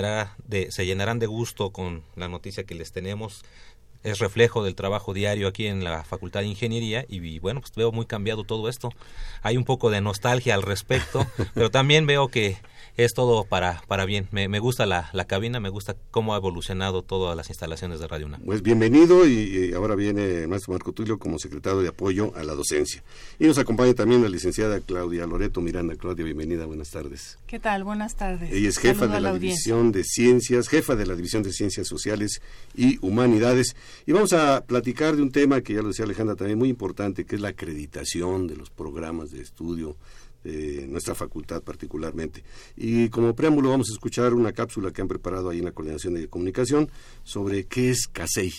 [0.47, 3.45] de, se llenarán de gusto con la noticia que les tenemos
[4.05, 7.93] es reflejo del trabajo diario aquí en la Facultad de Ingeniería y, bueno, pues veo
[7.93, 8.91] muy cambiado todo esto.
[9.43, 12.59] Hay un poco de nostalgia al respecto, pero también veo que
[12.99, 14.27] es todo para, para bien.
[14.33, 18.09] Me, me gusta la, la, cabina, me gusta cómo ha evolucionado todas las instalaciones de
[18.09, 18.43] Radio UNAM.
[18.45, 22.55] Pues bienvenido y, ahora viene el maestro Marco Tulio como secretario de apoyo a la
[22.55, 23.05] docencia.
[23.39, 25.95] Y nos acompaña también la licenciada Claudia Loreto Miranda.
[25.95, 27.39] Claudia, bienvenida, buenas tardes.
[27.47, 27.85] ¿Qué tal?
[27.85, 28.53] Buenas tardes.
[28.53, 32.43] Ella es jefa de la, División de Ciencias, jefa de la División de Ciencias Sociales
[32.75, 33.77] y Humanidades.
[34.07, 37.25] Y vamos a platicar de un tema que ya lo decía Alejandra también muy importante,
[37.25, 39.95] que es la acreditación de los programas de estudio
[40.45, 42.45] de nuestra facultad particularmente.
[42.77, 46.15] Y como preámbulo vamos a escuchar una cápsula que han preparado ahí en la Coordinación
[46.15, 46.91] de Comunicación
[47.23, 48.53] sobre qué es CASEI.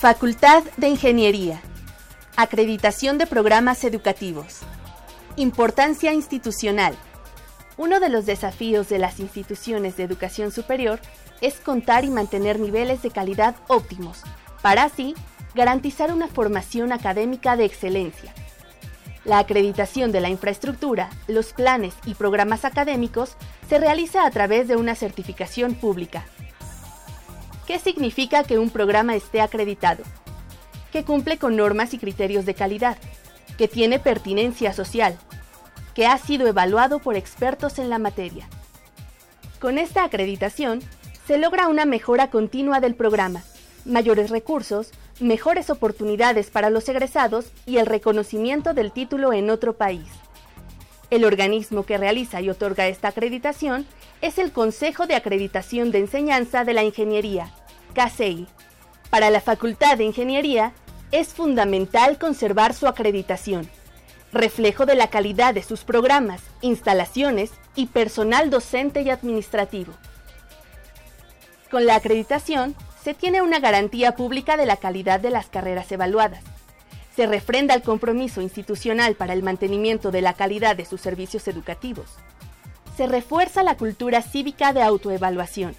[0.00, 1.60] Facultad de Ingeniería.
[2.34, 4.60] Acreditación de programas educativos.
[5.36, 6.96] Importancia institucional.
[7.76, 11.00] Uno de los desafíos de las instituciones de educación superior
[11.42, 14.22] es contar y mantener niveles de calidad óptimos,
[14.62, 15.14] para así
[15.54, 18.32] garantizar una formación académica de excelencia.
[19.24, 23.36] La acreditación de la infraestructura, los planes y programas académicos
[23.68, 26.24] se realiza a través de una certificación pública.
[27.66, 30.02] ¿Qué significa que un programa esté acreditado?
[30.90, 32.96] Que cumple con normas y criterios de calidad,
[33.58, 35.18] que tiene pertinencia social,
[35.94, 38.48] que ha sido evaluado por expertos en la materia.
[39.60, 40.80] Con esta acreditación,
[41.26, 43.42] se logra una mejora continua del programa,
[43.84, 50.06] mayores recursos, mejores oportunidades para los egresados y el reconocimiento del título en otro país.
[51.10, 53.86] El organismo que realiza y otorga esta acreditación
[54.22, 57.52] es el Consejo de Acreditación de Enseñanza de la Ingeniería,
[57.94, 58.46] CASEI.
[59.10, 60.72] Para la Facultad de Ingeniería
[61.10, 63.68] es fundamental conservar su acreditación,
[64.32, 69.92] reflejo de la calidad de sus programas, instalaciones y personal docente y administrativo.
[71.70, 76.42] Con la acreditación, se tiene una garantía pública de la calidad de las carreras evaluadas.
[77.16, 82.16] Se refrenda el compromiso institucional para el mantenimiento de la calidad de sus servicios educativos.
[82.96, 85.74] Se refuerza la cultura cívica de autoevaluación.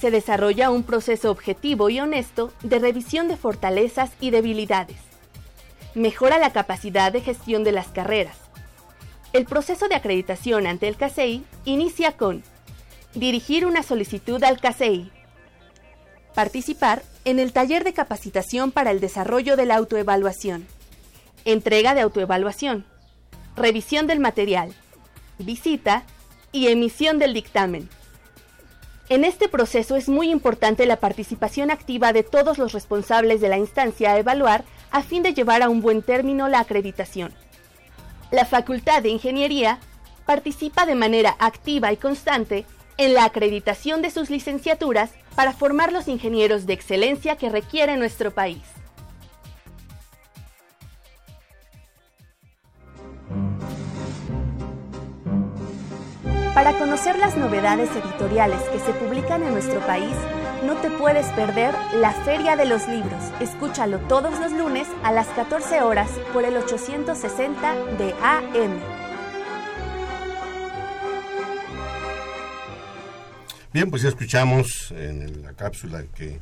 [0.00, 4.98] Se desarrolla un proceso objetivo y honesto de revisión de fortalezas y debilidades.
[5.94, 8.36] Mejora la capacidad de gestión de las carreras.
[9.32, 12.42] El proceso de acreditación ante el CASEI inicia con
[13.14, 15.10] dirigir una solicitud al CASEI,
[16.32, 20.66] participar en el taller de capacitación para el desarrollo de la autoevaluación,
[21.44, 22.84] entrega de autoevaluación,
[23.56, 24.74] revisión del material,
[25.38, 26.04] visita
[26.52, 27.88] y emisión del dictamen.
[29.08, 33.58] En este proceso es muy importante la participación activa de todos los responsables de la
[33.58, 37.32] instancia a evaluar a fin de llevar a un buen término la acreditación.
[38.30, 39.78] La Facultad de Ingeniería
[40.24, 42.64] participa de manera activa y constante
[42.96, 48.30] en la acreditación de sus licenciaturas para formar los ingenieros de excelencia que requiere nuestro
[48.30, 48.62] país.
[56.54, 60.14] Para conocer las novedades editoriales que se publican en nuestro país,
[60.64, 63.22] no te puedes perder la Feria de los Libros.
[63.40, 69.01] Escúchalo todos los lunes a las 14 horas por el 860 de AM.
[73.72, 76.40] Bien, pues ya escuchamos en la cápsula que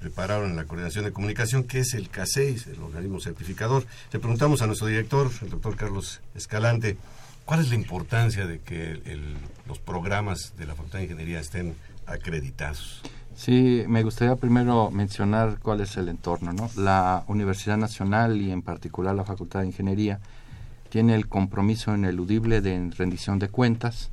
[0.00, 3.84] prepararon en la Coordinación de Comunicación, que es el CASEIS, el organismo certificador.
[4.12, 6.96] Le preguntamos a nuestro director, el doctor Carlos Escalante,
[7.48, 9.00] ¿Cuál es la importancia de que
[9.66, 11.76] los programas de la Facultad de Ingeniería estén
[12.06, 13.00] acreditados?
[13.34, 16.52] Sí, me gustaría primero mencionar cuál es el entorno.
[16.52, 16.68] ¿no?
[16.76, 20.20] La Universidad Nacional y en particular la Facultad de Ingeniería
[20.90, 24.10] tiene el compromiso ineludible de rendición de cuentas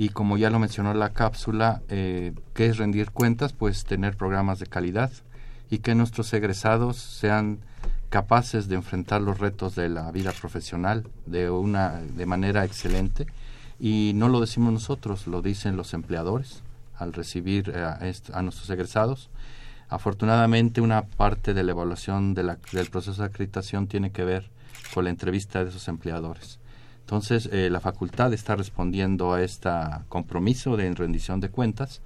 [0.00, 3.52] y como ya lo mencionó la cápsula, eh, ¿qué es rendir cuentas?
[3.52, 5.12] Pues tener programas de calidad
[5.68, 7.58] y que nuestros egresados sean
[8.08, 13.26] capaces de enfrentar los retos de la vida profesional de una de manera excelente
[13.78, 16.62] y no lo decimos nosotros, lo dicen los empleadores
[16.96, 18.00] al recibir a,
[18.40, 19.28] nuestros egresados.
[19.90, 22.56] Afortunadamente, una parte de la evaluación del
[22.90, 24.48] proceso de acreditación tiene que ver
[24.94, 26.59] con la entrevista de esos empleadores.
[27.10, 29.68] Entonces, eh, la facultad está respondiendo a este
[30.08, 32.02] compromiso de rendición de cuentas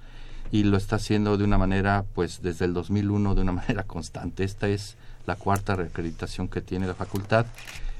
[0.51, 4.43] y lo está haciendo de una manera, pues desde el 2001, de una manera constante.
[4.43, 4.97] Esta es
[5.27, 7.45] la cuarta reacreditación que tiene la facultad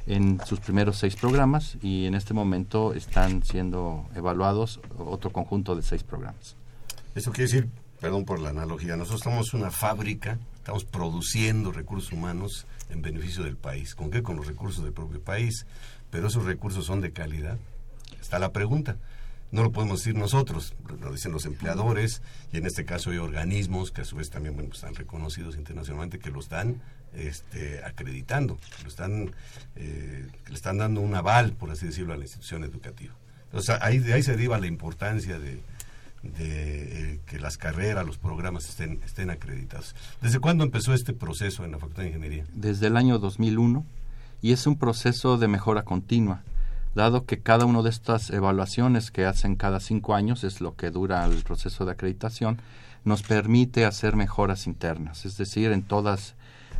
[0.08, 5.84] en sus primeros seis programas y en este momento están siendo evaluados otro conjunto de
[5.84, 6.56] seis programas.
[7.14, 7.70] Eso quiere decir,
[8.02, 13.58] perdón por la analogía, nosotros somos una fábrica, estamos produciendo recursos humanos en beneficio del
[13.58, 13.94] país.
[13.94, 14.24] ¿Con qué?
[14.24, 15.68] Con los recursos del propio país.
[16.16, 17.58] Pero esos recursos son de calidad.
[18.22, 18.96] Está la pregunta
[19.52, 22.22] no lo podemos decir nosotros, lo dicen los empleadores
[22.52, 26.20] y en este caso hay organismos que a su vez también bueno, están reconocidos internacionalmente
[26.20, 26.82] que lo están
[27.14, 29.32] este, acreditando, lo están,
[29.76, 33.14] eh, le están dando un aval, por así decirlo, a la institución educativa.
[33.46, 35.62] Entonces ahí, de ahí se deriva la importancia de,
[36.24, 39.96] eh, que las carreras, los programas estén, estén acreditados.
[40.22, 42.46] ¿Desde cuándo empezó este proceso en la Facultad de Ingeniería?
[42.54, 43.86] Desde el año 2001
[44.42, 46.42] y es un proceso de mejora continua
[46.96, 50.90] dado que cada una de estas evaluaciones que hacen cada cinco años es lo que
[50.90, 52.60] dura el proceso de acreditación,
[53.04, 56.36] nos permite hacer mejoras internas, es decir, en todas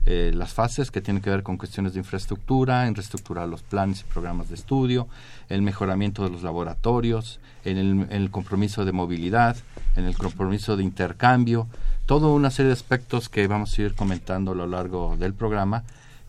[0.06, 4.02] eh, las fases que tienen que ver con cuestiones de infraestructura, en reestructurar los planes
[4.02, 5.08] y programas de estudio,
[5.50, 9.58] el mejoramiento de los laboratorios, en el, en el compromiso de movilidad,
[9.96, 11.68] en el compromiso de intercambio,
[12.06, 15.84] toda una serie de aspectos que vamos a ir comentando a lo largo del programa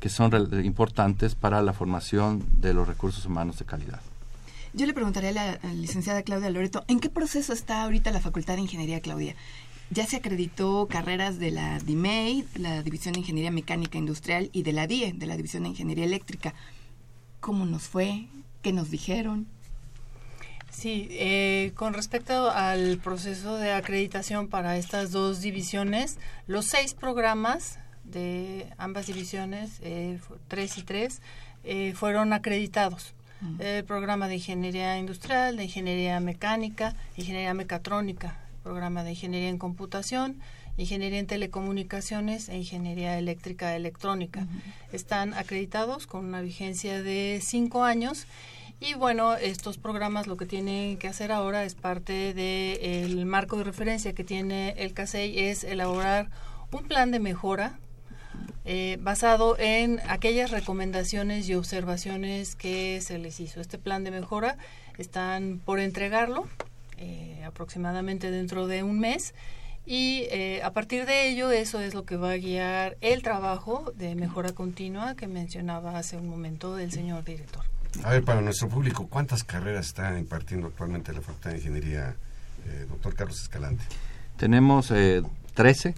[0.07, 0.33] que son
[0.65, 4.01] importantes para la formación de los recursos humanos de calidad.
[4.73, 8.55] Yo le preguntaría a la, licenciada Claudia Loreto, ¿en qué proceso está ahorita la Facultad
[8.55, 9.35] de Ingeniería, Claudia?
[9.91, 14.73] Ya se acreditó carreras de la DIMEI, la División de Ingeniería Mecánica Industrial, y de
[14.73, 16.55] la DIE, de la División de Ingeniería Eléctrica.
[17.41, 18.27] ¿Cómo nos fue?
[18.63, 19.49] ¿Qué nos dijeron?
[20.71, 27.81] Sí, eh, con respecto al proceso de acreditación para estas dos divisiones, los seis programas
[28.11, 31.21] de ambas divisiones, eh, 3 y 3,
[31.65, 33.15] eh, fueron acreditados.
[33.59, 40.41] El programa de ingeniería industrial, de ingeniería mecánica, ingeniería mecatrónica, programa de ingeniería en computación,
[40.79, 44.47] ingeniería en telecomunicaciones e ingeniería eléctrica electrónica.
[44.91, 48.27] Están acreditados con una vigencia de cinco años
[48.81, 53.65] y bueno, estos programas lo que tienen que hacer ahora es parte del marco de
[53.65, 56.31] referencia que tiene el CASEI es elaborar
[56.73, 57.79] un plan de mejora
[58.69, 63.61] eh, basado en aquellas recomendaciones y observaciones que se les hizo.
[63.61, 64.59] Este plan de mejora
[64.99, 66.49] están por entregarlo
[66.99, 69.35] eh, aproximadamente dentro de un mes
[69.87, 73.93] y eh, a partir de ello eso es lo que va a guiar el trabajo
[73.95, 77.63] de mejora continua que mencionaba hace un momento el señor director.
[78.03, 82.17] A ver, para nuestro público, ¿cuántas carreras está impartiendo actualmente la Facultad de Ingeniería,
[82.89, 83.85] doctor Carlos Escalante?
[84.37, 84.93] Tenemos
[85.55, 85.95] 13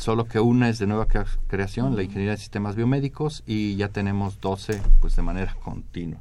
[0.00, 4.40] solo que una es de nueva creación, la ingeniería de sistemas biomédicos, y ya tenemos
[4.40, 6.20] 12 pues de manera continua.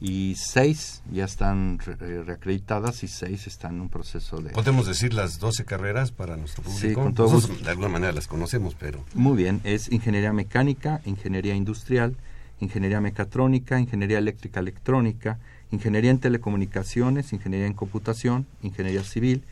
[0.00, 4.50] y seis ya están eh, reacreditadas y seis están en un proceso de...
[4.50, 6.86] ¿Podemos decir las 12 carreras para nuestro público?
[6.88, 9.02] Sí, con todo De alguna manera las conocemos, pero...
[9.14, 12.14] Muy bien, es ingeniería mecánica, ingeniería industrial,
[12.60, 15.38] ingeniería mecatrónica, ingeniería eléctrica electrónica,
[15.70, 19.44] ingeniería en telecomunicaciones, ingeniería en computación, ingeniería civil,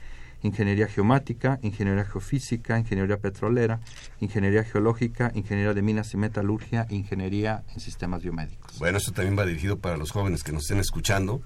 [0.45, 3.81] ingeniería geomática, ingeniería geofísica, ingeniería petrolera,
[4.21, 8.79] ingeniería geológica, ingeniería de minas y metalurgia, ingeniería en sistemas biomédicos.
[8.79, 11.41] Bueno, esto también va dirigido para los jóvenes que nos estén escuchando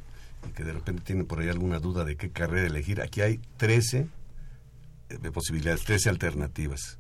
[0.49, 3.01] y que de repente tienen por ahí alguna duda de qué carrera elegir.
[3.01, 4.09] Aquí hay 13
[5.11, 6.99] eh, posibilidades, 13 alternativas.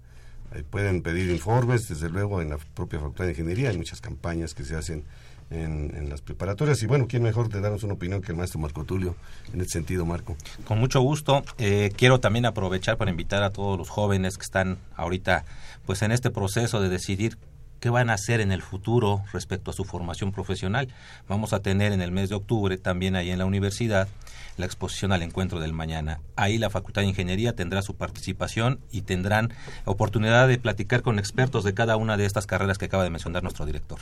[0.53, 3.71] Ahí pueden pedir informes, desde luego, en la propia Facultad de Ingeniería.
[3.71, 5.05] Hay muchas campañas que se hacen
[5.51, 6.83] en, las preparatorias.
[6.83, 9.15] Y bueno, ¿quién mejor te darnos una opinión que el maestro Marco Tulio
[9.53, 10.37] en este sentido, Marco?
[10.65, 11.43] Con mucho gusto.
[11.59, 15.45] Eh, quiero también aprovechar para invitar a todos los jóvenes que están ahorita
[15.87, 17.39] pues en este proceso de decidir
[17.81, 20.89] qué van a hacer en el futuro respecto a su formación profesional.
[21.29, 24.09] Vamos a tener en el mes de octubre también ahí en la universidad
[24.57, 26.21] la exposición al encuentro del mañana.
[26.35, 29.53] Ahí la Facultad de Ingeniería tendrá su participación y tendrán
[29.85, 33.45] oportunidad de platicar con expertos de cada una de estas carreras que acaba de mencionar
[33.45, 34.01] nuestro director.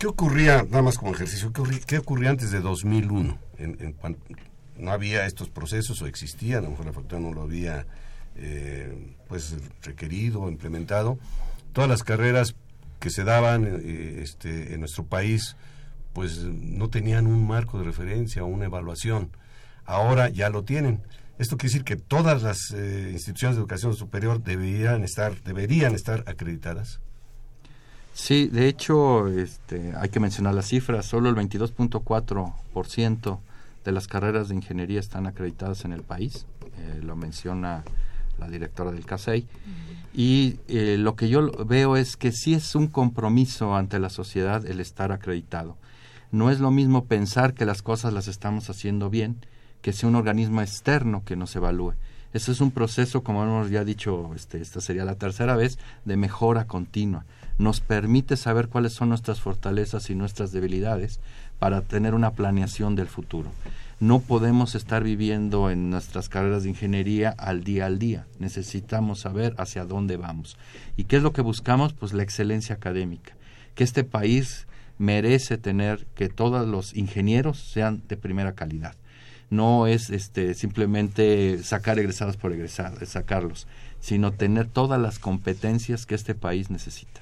[0.00, 1.52] ¿Qué ocurría, nada más como ejercicio,
[1.86, 3.38] qué ocurría, antes de 2001?
[3.58, 3.96] En,
[4.78, 7.84] no había estos procesos o existían, a lo mejor la facultad no lo había
[8.34, 11.18] eh, pues requerido, implementado.
[11.74, 12.54] Todas las carreras
[12.98, 15.54] que se daban eh, este, en nuestro país
[16.14, 19.36] pues no tenían un marco de referencia o una evaluación.
[19.84, 21.02] Ahora ya lo tienen.
[21.38, 26.24] Esto quiere decir que todas las eh, instituciones de educación superior deberían estar, deberían estar
[26.26, 27.00] acreditadas.
[28.20, 31.06] Sí, de hecho, este, hay que mencionar las cifras.
[31.06, 33.38] Solo el 22.4%
[33.82, 36.44] de las carreras de ingeniería están acreditadas en el país.
[36.76, 37.82] Eh, lo menciona
[38.38, 39.46] la directora del CASEI.
[40.12, 44.66] Y eh, lo que yo veo es que sí es un compromiso ante la sociedad
[44.66, 45.78] el estar acreditado.
[46.30, 49.38] No es lo mismo pensar que las cosas las estamos haciendo bien
[49.80, 51.94] que sea un organismo externo que nos evalúe.
[52.34, 56.18] Eso es un proceso, como hemos ya dicho, este, esta sería la tercera vez, de
[56.18, 57.24] mejora continua
[57.60, 61.20] nos permite saber cuáles son nuestras fortalezas y nuestras debilidades
[61.58, 63.50] para tener una planeación del futuro.
[64.00, 68.26] No podemos estar viviendo en nuestras carreras de ingeniería al día al día.
[68.38, 70.56] Necesitamos saber hacia dónde vamos.
[70.96, 71.92] ¿Y qué es lo que buscamos?
[71.92, 73.34] Pues la excelencia académica.
[73.74, 78.94] Que este país merece tener que todos los ingenieros sean de primera calidad.
[79.50, 83.66] No es este simplemente sacar egresados por egresar, sacarlos,
[84.00, 87.19] sino tener todas las competencias que este país necesita.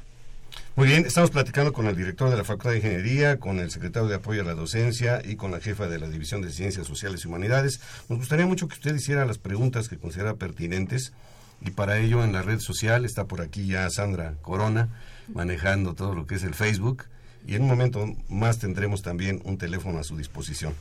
[0.76, 4.08] Muy bien, estamos platicando con el director de la Facultad de Ingeniería, con el secretario
[4.08, 7.24] de Apoyo a la Docencia y con la jefa de la División de Ciencias Sociales
[7.24, 7.80] y Humanidades.
[8.08, 11.12] Nos gustaría mucho que usted hiciera las preguntas que considera pertinentes
[11.60, 14.88] y para ello en la red social está por aquí ya Sandra Corona
[15.26, 17.06] manejando todo lo que es el Facebook
[17.46, 20.74] y en un momento más tendremos también un teléfono a su disposición.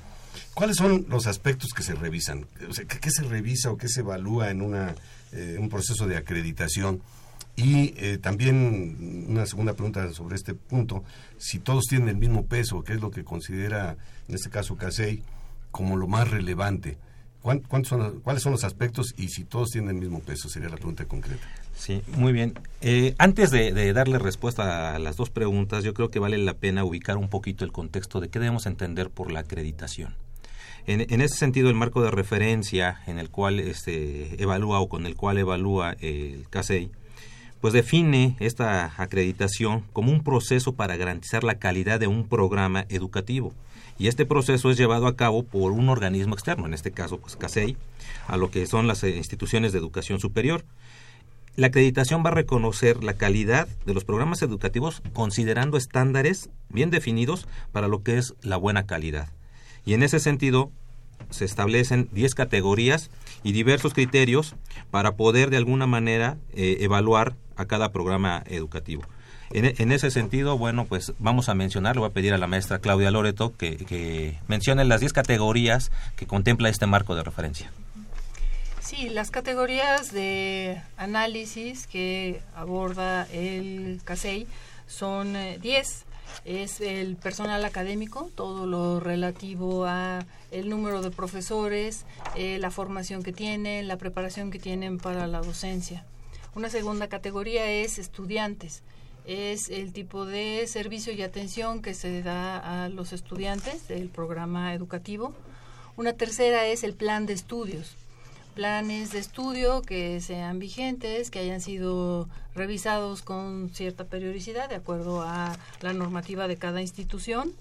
[0.54, 2.46] ¿Cuáles son los aspectos que se revisan?
[3.02, 4.96] ¿qué, se revisa o qué se evalúa en una,
[5.32, 7.02] eh, un proceso de acreditación?
[7.58, 11.04] Y eh, también una segunda pregunta sobre este punto,
[11.40, 13.98] si todos tienen el mismo peso, ¿qué es lo que considera,
[14.30, 15.24] en este caso CASEI,
[15.72, 17.00] como lo más relevante?
[17.42, 20.50] ¿Cuántos son, ¿Cuáles son los aspectos y si todos tienen el mismo peso?
[20.50, 21.48] Sería la pregunta concreta.
[21.76, 22.54] Sí, muy bien.
[22.82, 26.84] Eh, antes de, darle respuesta a las dos preguntas, yo creo que vale la pena
[26.84, 30.14] ubicar un poquito el contexto de qué debemos entender por la acreditación.
[30.86, 35.08] En, en, ese sentido, el marco de referencia en el cual este, evalúa o con
[35.08, 36.92] el cual evalúa el CASEI
[37.62, 43.54] pues define esta acreditación como un proceso para garantizar la calidad de un programa educativo.
[44.00, 47.36] Y este proceso es llevado a cabo por un organismo externo, en este caso pues
[47.36, 47.78] CASEI,
[48.28, 50.64] a lo que son las eh, instituciones de educación superior.
[51.56, 57.48] La acreditación va a reconocer la calidad de los programas educativos considerando estándares bien definidos
[57.72, 59.30] para lo que es la buena calidad.
[59.84, 60.70] Y en ese sentido,
[61.30, 63.10] se establecen 10 categorías
[63.44, 64.56] y diversos criterios
[64.92, 69.04] para poder de alguna manera eh, evaluar a cada programa educativo.
[69.52, 72.80] En, ese sentido, bueno, pues vamos a mencionar, le voy a pedir a la maestra
[72.80, 77.72] Claudia Loreto que, que mencione las 10 categorías que contempla este marco de referencia.
[78.82, 84.48] Sí, las categorías de análisis que aborda el CASEI
[84.88, 86.06] son 10.
[86.46, 92.06] Es el personal académico, todo lo relativo a el número de profesores,
[92.36, 96.06] eh, la formación que tienen, la preparación que tienen para la docencia.
[96.56, 98.84] Una segunda categoría es estudiantes.
[99.26, 104.74] Es el tipo de servicio y atención que se da a los estudiantes del programa
[104.74, 105.34] educativo.
[105.98, 107.96] Una tercera es el plan de estudios
[108.58, 115.22] planes de estudio que sean vigentes, que hayan sido revisados con cierta periodicidad de acuerdo
[115.22, 117.54] a la normativa de cada institución.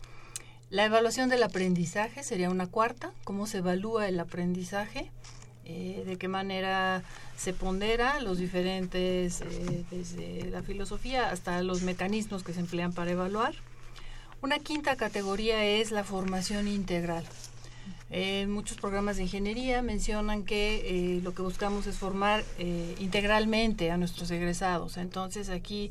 [0.71, 5.11] La evaluación del aprendizaje sería una cuarta, cómo se evalúa el aprendizaje,
[5.67, 7.03] eh, de qué manera
[7.37, 13.11] se pondera los diferentes, eh, desde la filosofía hasta los mecanismos que se emplean para
[13.11, 13.55] evaluar.
[14.41, 17.27] Una quinta categoría es la formación integral.
[18.11, 22.45] Eh, muchos programas de ingeniería mencionan que lo que buscamos es formar
[23.01, 24.97] integralmente a nuestros egresados.
[24.97, 25.91] Entonces aquí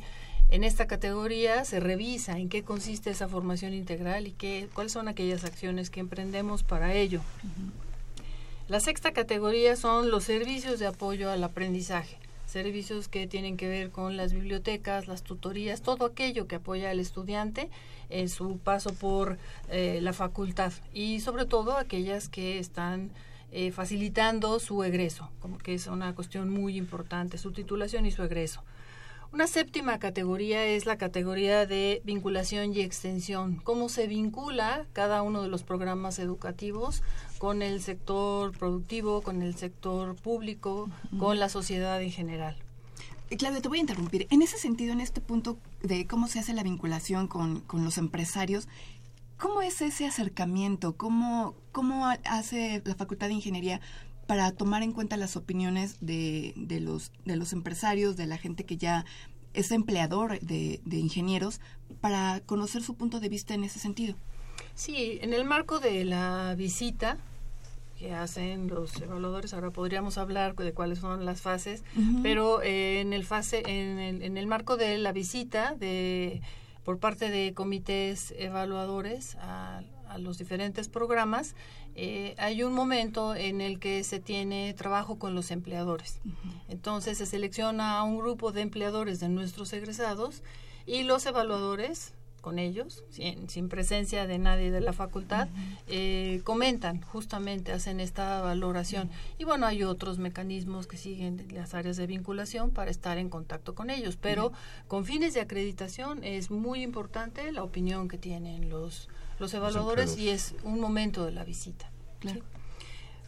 [0.50, 5.08] en esta categoría se revisa en qué consiste esa formación integral y qué, cuáles son
[5.08, 7.22] aquellas acciones que emprendemos para ello.
[8.68, 12.18] La sexta categoría son los servicios de apoyo al aprendizaje,
[12.56, 17.02] servicios que tienen que ver con las bibliotecas, las tutorías, todo aquello que apoya al
[17.02, 17.70] estudiante
[18.10, 19.38] en su paso por
[19.70, 23.12] eh, la facultad y sobre todo aquellas que están
[23.52, 28.24] eh, facilitando su egreso, como que es una cuestión muy importante, su titulación y su
[28.24, 28.64] egreso.
[29.34, 33.58] Una séptima categoría es la categoría de vinculación y extensión.
[33.66, 37.04] ¿Cómo se vincula cada uno de los programas educativos
[37.46, 42.58] con el sector productivo, con el sector público, con la sociedad en general?
[43.38, 44.26] Claudia, te voy a interrumpir.
[44.32, 48.00] En ese sentido, en este punto de cómo se hace la vinculación con, con los
[48.00, 48.68] empresarios,
[49.38, 50.98] ¿cómo es ese acercamiento?
[50.98, 53.80] ¿Cómo, ¿Cómo hace la Facultad de Ingeniería
[54.26, 58.64] para tomar en cuenta las opiniones de, de, los, de los empresarios, de la gente
[58.64, 59.06] que ya
[59.54, 61.62] es empleador de, de, ingenieros,
[62.02, 64.16] para conocer su punto de vista en ese sentido.
[64.74, 67.20] Sí, en el marco de la visita
[68.06, 72.22] que hacen los evaluadores, ahora podríamos hablar de cuáles son las fases, uh -huh.
[72.22, 76.42] pero eh, en el fase, en el, en el marco de la visita de
[76.84, 81.56] por parte de comités evaluadores a, a los diferentes programas,
[81.96, 86.20] eh, hay un momento en el que se tiene trabajo con los empleadores.
[86.24, 86.62] Uh -huh.
[86.68, 90.44] Entonces se selecciona a un grupo de empleadores de nuestros egresados
[90.86, 92.14] y los evaluadores
[92.46, 95.78] con ellos, sin, sin, presencia de nadie de la facultad, uh -huh.
[95.88, 99.08] eh, comentan, justamente hacen esta valoración.
[99.08, 99.36] Uh -huh.
[99.40, 103.74] Y bueno, hay otros mecanismos que siguen las áreas de vinculación para estar en contacto
[103.74, 104.52] con ellos, pero
[104.88, 110.20] con fines de acreditación es muy importante la opinión que tienen los, los evaluadores los
[110.20, 111.90] y es un momento de la visita.
[112.20, 112.42] Claro.
[112.42, 112.65] ¿sí?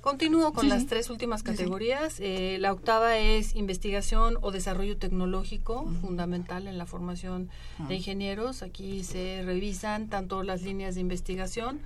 [0.07, 0.87] Continúo con sí, las sí.
[0.87, 2.13] tres últimas categorías.
[2.13, 5.99] Sí, eh, la octava es investigación o desarrollo tecnológico, uh -huh.
[5.99, 7.87] fundamental en la formación uh -huh.
[7.89, 8.63] de ingenieros.
[8.63, 11.81] Aquí se revisan tanto las líneas de investigación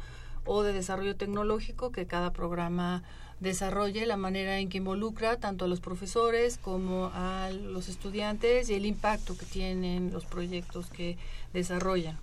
[0.46, 3.02] o de desarrollo tecnológico que cada programa
[3.40, 8.76] desarrolle, la manera en que involucra tanto a los profesores como a los estudiantes y
[8.76, 11.18] el impacto que tienen los proyectos que
[11.54, 12.20] desarrollan.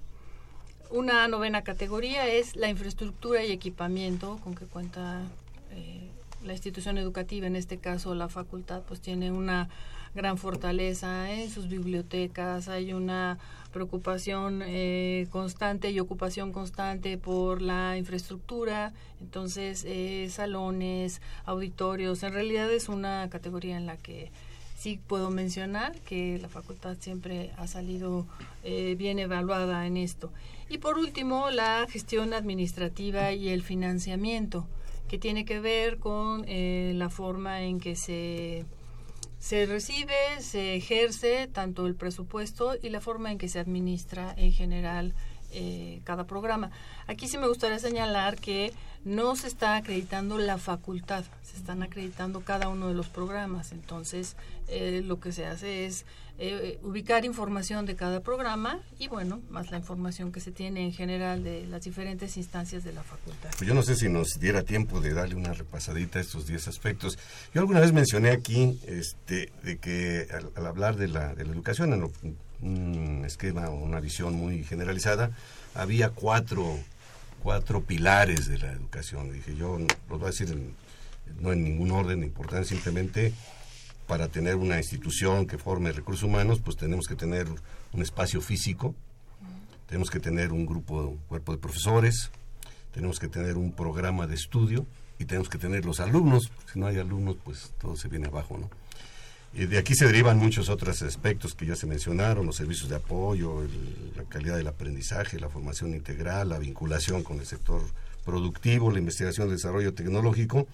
[0.90, 5.22] Una novena categoría es la infraestructura y equipamiento con que cuenta
[5.78, 6.10] eh,
[6.44, 9.68] la institución educativa, en este caso la facultad, pues tiene una
[10.14, 13.38] gran fortaleza en sus bibliotecas, hay una
[13.72, 22.70] preocupación eh, constante y ocupación constante por la infraestructura, entonces eh, salones, auditorios, en realidad
[22.72, 24.30] es una categoría en la que
[24.76, 28.26] sí puedo mencionar que la facultad siempre ha salido
[28.64, 30.32] eh, bien evaluada en esto.
[30.70, 34.66] Y por último, la gestión administrativa y el financiamiento
[35.08, 38.64] que tiene que ver con eh, la forma en que se,
[39.38, 44.52] se recibe, se ejerce tanto el presupuesto y la forma en que se administra en
[44.52, 45.14] general
[45.50, 46.70] eh, cada programa.
[47.06, 48.72] Aquí sí me gustaría señalar que
[49.04, 53.72] no se está acreditando la facultad, se están acreditando cada uno de los programas.
[53.72, 54.36] Entonces,
[54.68, 56.04] eh, lo que se hace es
[56.40, 60.92] eh, ubicar información de cada programa y, bueno, más la información que se tiene en
[60.92, 63.50] general de las diferentes instancias de la facultad.
[63.64, 67.18] Yo no sé si nos diera tiempo de darle una repasadita a estos 10 aspectos.
[67.54, 71.92] Yo alguna vez mencioné aquí este, de que al, hablar de la, de la educación,
[71.92, 72.12] en
[72.60, 75.32] un esquema o una visión muy generalizada,
[75.74, 76.78] había cuatro
[77.42, 79.32] cuatro pilares de la educación.
[79.32, 80.74] Dije, yo los voy a decir en,
[81.40, 83.32] no en ningún orden de importancia, simplemente
[84.06, 87.46] para tener una institución que forme recursos humanos, pues tenemos que tener
[87.92, 88.94] un espacio físico,
[89.86, 92.30] tenemos que tener un grupo, un cuerpo de profesores,
[92.92, 94.86] tenemos que tener un programa de estudio
[95.18, 98.56] y tenemos que tener los alumnos, si no hay alumnos, pues todo se viene abajo,
[98.56, 98.70] ¿no?
[99.54, 102.96] Y de aquí se derivan muchos otros aspectos que ya se mencionaron, los servicios de
[102.96, 107.82] apoyo, el, la calidad del aprendizaje, la formación integral, la vinculación con el sector
[108.24, 110.68] productivo, la investigación, el desarrollo tecnológico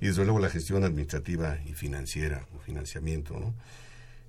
[0.00, 3.38] y desde luego la gestión administrativa y financiera o financiamiento.
[3.38, 3.54] ¿no?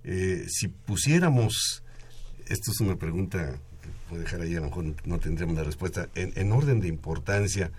[0.04, 1.84] Eh, si pusiéramos,
[2.48, 6.10] esto es una pregunta que puedo dejar ahí, a lo mejor no tendremos la respuesta,
[6.16, 7.72] en orden de importancia,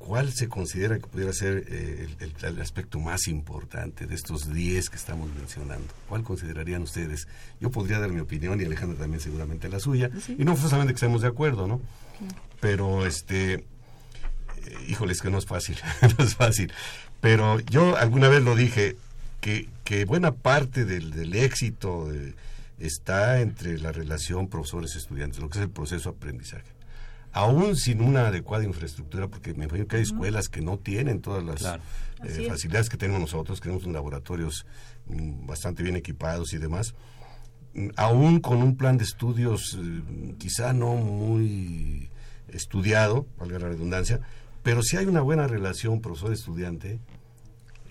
[0.00, 4.52] ¿Cuál se considera que pudiera ser eh, el, el, el, aspecto más importante de estos
[4.52, 5.86] 10 que estamos mencionando?
[6.08, 7.28] ¿Cuál considerarían ustedes?
[7.60, 10.10] Yo podría dar mi opinión y Alejandra también seguramente la suya.
[10.20, 10.36] Sí.
[10.38, 11.80] Y no forzosamente que estemos de acuerdo, ¿no?
[12.60, 13.64] pero este, eh,
[14.88, 15.78] híjole, es que no es fácil,
[16.18, 16.72] no es fácil.
[17.20, 18.96] Pero yo alguna vez lo dije,
[19.40, 22.34] que, que buena parte del, del éxito eh,
[22.78, 26.79] está entre la relación profesores-estudiantes, lo que es el proceso de aprendizaje.
[27.32, 31.44] Aún sin una adecuada infraestructura, porque me imagino que hay escuelas que no tienen todas
[31.44, 31.78] las
[32.24, 34.66] eh, facilidades que tenemos nosotros, que tenemos laboratorios
[35.06, 36.94] mm, bastante bien equipados y demás,
[37.74, 42.10] mm, aún con un plan de estudios eh, quizá no muy
[42.48, 44.20] estudiado, valga la redundancia,
[44.62, 46.98] pero si hay una buena relación profesor-estudiante,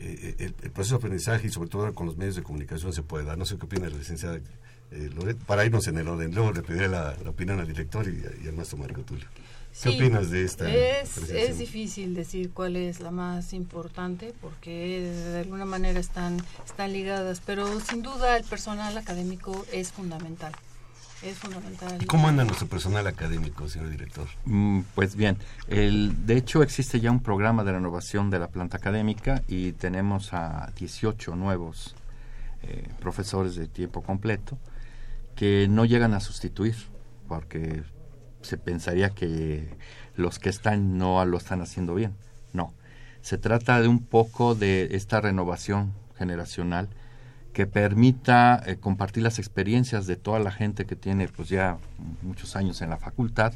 [0.01, 3.25] eh, el, proceso de aprendizaje y sobre todo con los medios de comunicación se puede
[3.25, 3.37] dar.
[3.37, 4.39] No sé qué opina la licenciada
[4.91, 6.33] eh, para irnos en el orden.
[6.33, 9.27] Luego le pediré la, opinión al director y, al maestro Marco Tulio.
[9.81, 10.69] ¿Qué opinas de esta?
[10.69, 16.91] Es, es difícil decir cuál es la más importante porque de alguna manera están, están
[16.91, 20.53] ligadas, pero sin duda el personal académico es fundamental.
[21.21, 22.01] Es fundamental.
[22.01, 24.27] ¿Y cómo anda nuestro personal académico, señor director?
[24.45, 28.77] Mm, pues bien, el, de hecho existe ya un programa de renovación de la planta
[28.77, 31.95] académica y tenemos a 18 nuevos
[32.63, 34.57] eh, profesores de tiempo completo
[35.39, 36.75] que no llegan a sustituir,
[37.29, 37.83] porque
[38.41, 39.69] se pensaría que
[40.17, 42.13] los que están no lo están haciendo bien.
[42.51, 42.73] No,
[43.21, 46.89] se trata de un poco de esta renovación generacional
[47.53, 51.77] que permita eh, compartir las experiencias de toda la gente que tiene pues ya
[52.21, 53.53] muchos años en la facultad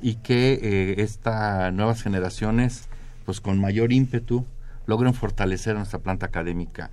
[0.00, 2.88] y que eh, estas nuevas generaciones
[3.24, 4.46] pues con mayor ímpetu
[4.86, 6.92] logren fortalecer nuestra planta académica.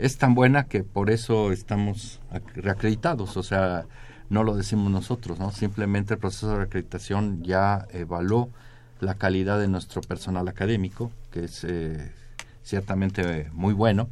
[0.00, 2.20] Es tan buena que por eso estamos
[2.54, 3.84] reacreditados, o sea,
[4.30, 5.50] no lo decimos nosotros, ¿no?
[5.52, 8.48] Simplemente el proceso de reacreditación ya evaluó
[9.00, 12.12] la calidad de nuestro personal académico, que es eh,
[12.62, 14.08] ciertamente muy bueno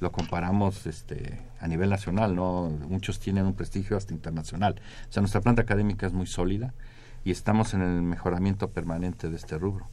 [0.00, 4.80] lo comparamos este, a nivel nacional, no muchos tienen un prestigio hasta internacional.
[5.08, 6.74] O sea, nuestra planta académica es muy sólida
[7.24, 9.88] y estamos en el mejoramiento permanente de este rubro.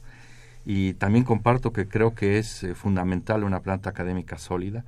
[0.64, 4.84] Y también comparto que creo que es eh, fundamental una planta académica sólida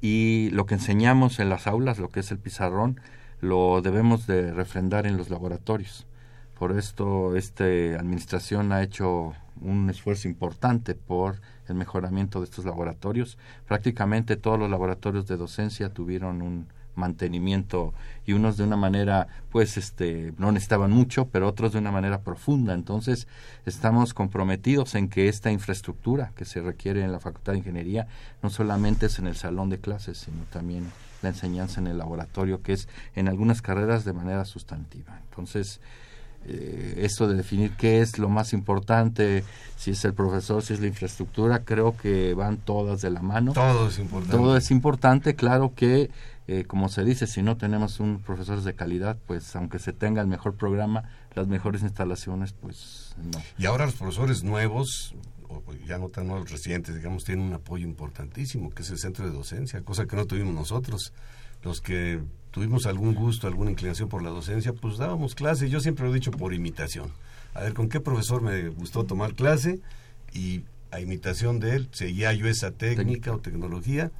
[0.00, 3.00] y lo que enseñamos en las aulas, lo que es el pizarrón,
[3.40, 6.06] lo debemos de refrendar en los laboratorios.
[6.58, 13.38] Por esto, esta administración ha hecho un esfuerzo importante por el mejoramiento de estos laboratorios.
[13.66, 17.92] Prácticamente todos los laboratorios de docencia tuvieron un mantenimiento
[18.26, 22.20] y unos de una manera pues este no necesitaban mucho pero otros de una manera
[22.20, 23.26] profunda entonces
[23.66, 28.06] estamos comprometidos en que esta infraestructura que se requiere en la facultad de ingeniería
[28.42, 30.90] no solamente es en el salón de clases sino también
[31.22, 35.80] la enseñanza en el laboratorio que es en algunas carreras de manera sustantiva entonces
[36.46, 39.44] eh, esto de definir qué es lo más importante,
[39.76, 43.54] si es el profesor, si es la infraestructura, creo que van todas de la mano.
[43.54, 44.36] Todo es importante.
[44.36, 46.10] Todo es importante, claro que,
[46.46, 50.20] eh, como se dice, si no tenemos un profesor de calidad, pues aunque se tenga
[50.20, 51.04] el mejor programa,
[51.34, 53.42] las mejores instalaciones, pues no.
[53.56, 55.14] Y ahora los profesores nuevos,
[55.48, 59.24] o ya no tan nuevos, recientes, digamos, tienen un apoyo importantísimo, que es el centro
[59.24, 61.12] de docencia, cosa que no tuvimos nosotros.
[61.62, 66.04] Los que tuvimos algún gusto, alguna inclinación por la docencia, pues dábamos clase, yo siempre
[66.04, 67.10] lo he dicho por imitación.
[67.54, 69.80] A ver, ¿con qué profesor me gustó tomar clase?
[70.34, 74.12] Y a imitación de él, seguía yo esa técnica o tecnología,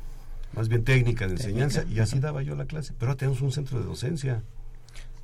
[0.55, 2.93] más bien técnica de enseñanza, y así daba yo la clase.
[2.99, 4.43] Pero ahora tenemos un centro de docencia,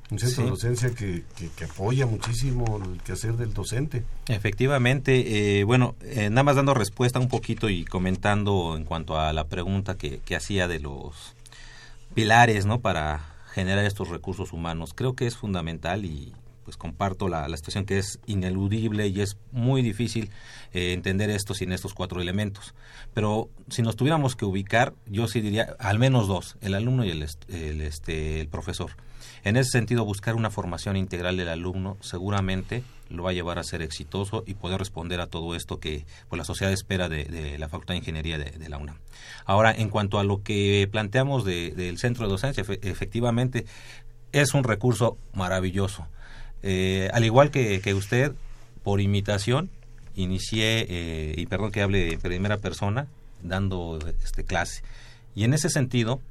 [0.09, 1.23] un centro de docencia que,
[1.55, 4.03] que, apoya muchísimo el quehacer del docente.
[4.27, 9.31] Efectivamente, eh, bueno, eh, nada más dando respuesta un poquito y comentando en cuanto a
[9.31, 11.33] la pregunta que, que hacía de los
[12.13, 12.81] pilares ¿no?
[12.81, 13.21] para
[13.53, 14.93] generar estos recursos humanos.
[14.93, 16.33] Creo que es fundamental y
[16.63, 20.29] pues comparto la, situación que es ineludible y es muy difícil
[20.73, 22.73] eh, entender esto sin estos cuatro elementos.
[23.13, 27.09] Pero si nos tuviéramos que ubicar, yo sí diría al menos dos, el alumno y
[27.09, 28.91] el, el, este, el profesor.
[29.43, 33.63] En ese sentido, buscar una formación integral del alumno seguramente lo va a llevar a
[33.63, 37.67] ser exitoso y poder responder a todo esto que pues, la sociedad espera de, la
[37.67, 38.97] Facultad de Ingeniería de, la UNAM.
[39.45, 43.65] Ahora, en cuanto a lo que planteamos del centro de docencia, efectivamente
[44.31, 46.07] es un recurso maravilloso.
[46.63, 48.33] Eh, al igual que, usted,
[48.83, 49.69] por imitación,
[50.15, 53.07] inicié, eh, y perdón que hable en primera persona,
[53.41, 54.83] dando este clase.
[55.35, 56.21] Y en ese sentido,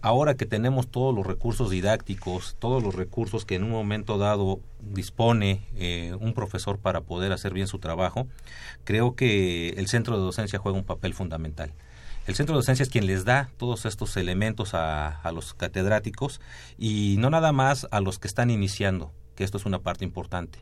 [0.00, 4.60] ahora que tenemos todos los recursos didácticos, todos los recursos que en un momento dado
[4.80, 8.26] dispone eh, un profesor para poder hacer bien su trabajo,
[8.84, 11.72] creo que el centro de docencia juega un papel fundamental.
[12.26, 16.40] El centro de docencia es quien les da todos estos elementos a los catedráticos
[16.76, 20.58] y no nada más a los que están iniciando, que esto es una parte importante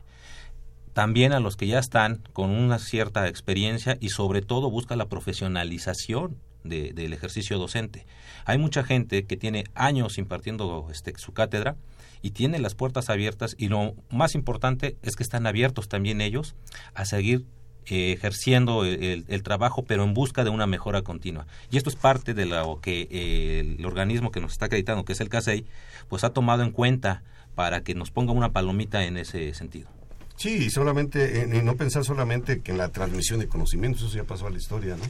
[0.95, 5.09] también a los que ya están con una cierta experiencia y sobre todo busca la
[5.09, 8.05] profesionalización del ejercicio docente.
[8.45, 11.75] Hay mucha gente que tiene años impartiendo este, su cátedra
[12.21, 16.55] y tiene las puertas abiertas y lo más importante es que están abiertos también ellos
[16.93, 17.43] a seguir
[17.87, 21.45] eh, ejerciendo el, trabajo, pero en busca de una mejora continua.
[21.71, 25.11] Y esto es parte de lo que eh, el organismo que nos está acreditando, que
[25.11, 25.65] es el CASEI,
[26.07, 27.21] pues ha tomado en cuenta
[27.55, 29.89] para que nos ponga una palomita en ese sentido.
[30.35, 34.47] Sí, solamente, en, no pensar solamente que en la transmisión de conocimientos, eso ya pasó
[34.47, 35.03] a la historia, ¿no?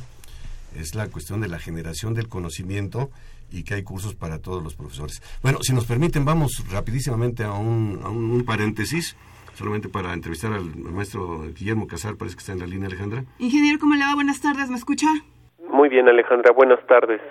[0.80, 3.10] Es la cuestión de la generación del conocimiento
[3.52, 5.22] y que hay cursos para todos los profesores.
[5.42, 9.16] Bueno, si nos permiten, vamos rapidísimamente a un, a un paréntesis
[9.56, 13.24] solamente para entrevistar al, maestro Guillermo Casar, parece que está en la línea Alejandra.
[13.40, 14.14] Ingeniero, ¿cómo le va?
[14.14, 15.08] Buenas tardes, ¿me escucha?
[15.70, 17.22] Muy bien, Alejandra, buenas tardes.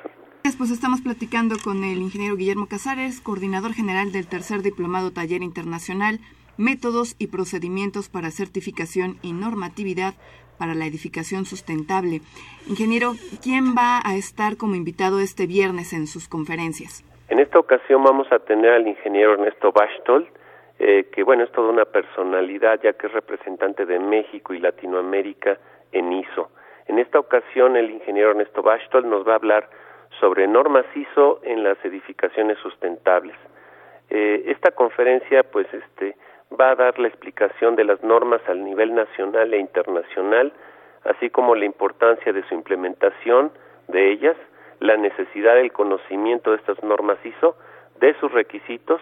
[0.45, 6.21] Pues estamos platicando con el ingeniero Guillermo Casares, coordinador general del tercer diplomado taller internacional,
[6.59, 10.13] métodos y procedimientos para certificación y normatividad
[10.59, 12.21] para la edificación sustentable.
[12.69, 17.03] Ingeniero, ¿quién va a estar como invitado este viernes en sus conferencias?
[17.31, 20.29] En esta ocasión vamos a tener al ingeniero Ernesto Bastol,
[20.79, 25.59] eh, que bueno, es toda una personalidad ya que es representante de México y Latinoamérica
[25.91, 26.51] en ISO.
[26.87, 29.84] En esta ocasión el ingeniero Ernesto Bastol nos va a hablar
[30.21, 33.37] sobre normas ISO en las edificaciones sustentables.
[34.11, 36.17] Eh, esta conferencia pues este
[36.59, 40.53] va a dar la explicación de las normas al nivel nacional e internacional,
[41.05, 43.53] así como la importancia de su implementación
[43.89, 44.37] de ellas,
[44.81, 47.57] la necesidad del conocimiento de estas normas ISO,
[48.01, 49.01] de sus requisitos,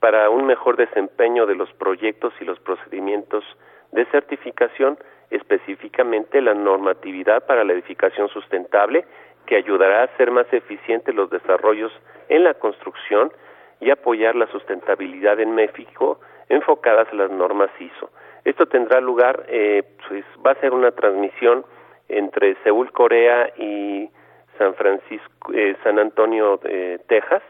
[0.00, 3.44] para un mejor desempeño de los proyectos y los procedimientos
[3.92, 4.98] de certificación,
[5.30, 9.04] específicamente la normatividad para la edificación sustentable,
[9.48, 11.90] que ayudará a hacer más eficientes los desarrollos
[12.28, 13.32] en la construcción
[13.80, 18.10] y apoyar la sustentabilidad en México enfocadas a las normas ISO.
[18.44, 21.64] Esto tendrá lugar, eh, pues va a ser una transmisión
[22.08, 24.10] entre Seúl, Corea y
[24.58, 27.42] San Francisco, eh, San Antonio, eh, Texas,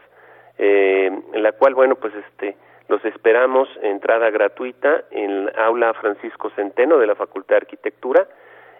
[0.57, 2.55] eh, en la cual, bueno, pues este,
[2.87, 8.25] los esperamos entrada gratuita en aula Francisco Centeno de la Facultad de Arquitectura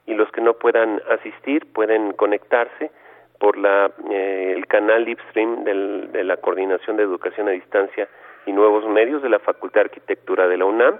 [0.05, 2.91] y los que no puedan asistir pueden conectarse
[3.39, 8.07] por la, eh, el canal Livestream del, de la Coordinación de Educación a Distancia
[8.45, 10.95] y Nuevos Medios de la Facultad de Arquitectura de la UNAM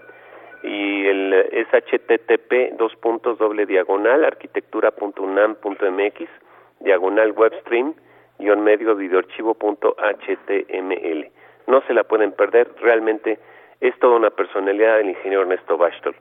[0.64, 6.30] y el es http dos puntos doble diagonal arquitectura.unam.mx
[6.82, 7.94] diagonal webstream
[8.40, 11.28] guion medio videoarchivo.html.
[11.68, 13.38] No se la pueden perder, realmente
[13.80, 16.16] es toda una personalidad del ingeniero Ernesto Bastol.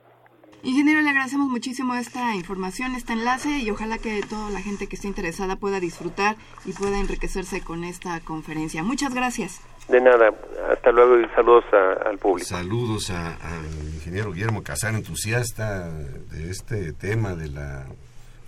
[0.63, 4.97] Ingeniero, le agradecemos muchísimo esta información, este enlace y ojalá que toda la gente que
[4.97, 8.83] esté interesada pueda disfrutar y pueda enriquecerse con esta conferencia.
[8.83, 9.61] Muchas gracias.
[9.89, 10.35] De nada,
[10.71, 11.65] hasta luego y saludos
[12.05, 12.47] al público.
[12.47, 17.87] Saludos al ingeniero Guillermo Casar, entusiasta de este tema de la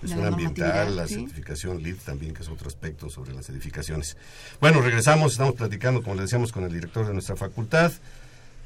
[0.00, 4.16] cuestión ambiental, la certificación LEED también, que es otro aspecto sobre las edificaciones.
[4.60, 7.92] Bueno, regresamos, estamos platicando, como le decíamos, con el director de nuestra facultad,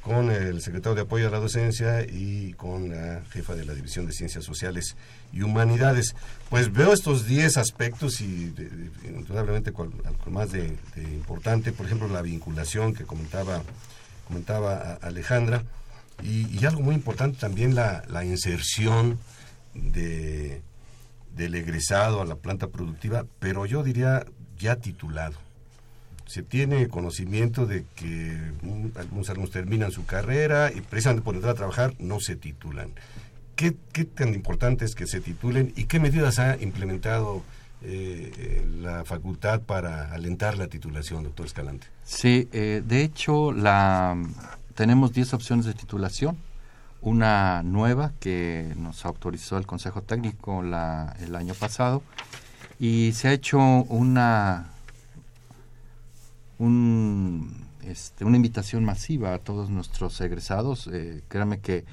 [0.05, 4.05] con el secretario de apoyo a la docencia y con la jefa de la División
[4.05, 4.95] de Ciencias Sociales
[5.33, 6.15] y Humanidades.
[6.51, 8.53] Pues veo estos 10 aspectos y
[9.03, 9.73] indudablemente
[10.27, 13.63] más de, importante, por ejemplo, la vinculación que comentaba,
[14.27, 15.63] comentaba Alejandra,
[16.21, 19.17] y, algo muy importante también la, inserción
[19.73, 20.61] de
[21.35, 24.23] del egresado a la planta productiva, pero yo diría
[24.57, 25.44] ya titulado.
[26.25, 28.37] Se tiene conocimiento de que
[28.95, 32.89] algunos alumnos terminan su carrera y precisamente por entrar a trabajar no se titulan.
[33.55, 37.43] ¿Qué, tan importante es que se titulen y qué medidas ha implementado
[37.83, 41.87] eh, la facultad para alentar la titulación, doctor Escalante?
[42.03, 44.17] Sí, eh, de hecho la,
[44.73, 46.37] tenemos 10 opciones de titulación
[47.05, 52.01] una nueva que nos autorizó el Consejo Técnico la, el año pasado
[52.79, 54.71] y se ha hecho una
[56.57, 60.89] un, este, una invitación masiva a todos nuestros egresados.
[60.91, 61.85] Eh, créanme que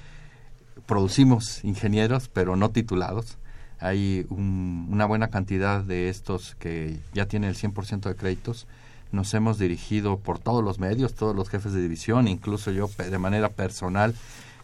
[0.87, 3.39] producimos ingenieros, pero no titulados.
[3.79, 8.69] Hay una buena cantidad de estos que ya tienen el 100% de créditos.
[9.11, 13.19] Nos hemos dirigido por todos los medios, todos los jefes de división, incluso yo de
[13.19, 14.15] manera personal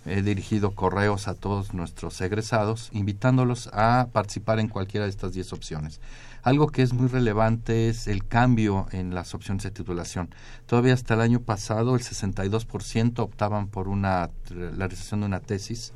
[0.07, 5.53] he dirigido correos a todos nuestros egresados invitándolos a participar en cualquiera de estas 10
[5.53, 6.01] opciones.
[6.49, 10.31] Algo que es muy relevante es el cambio en las opciones de titulación.
[10.65, 15.93] Todavía hasta el año pasado el 62% optaban por una, la realización de una tesis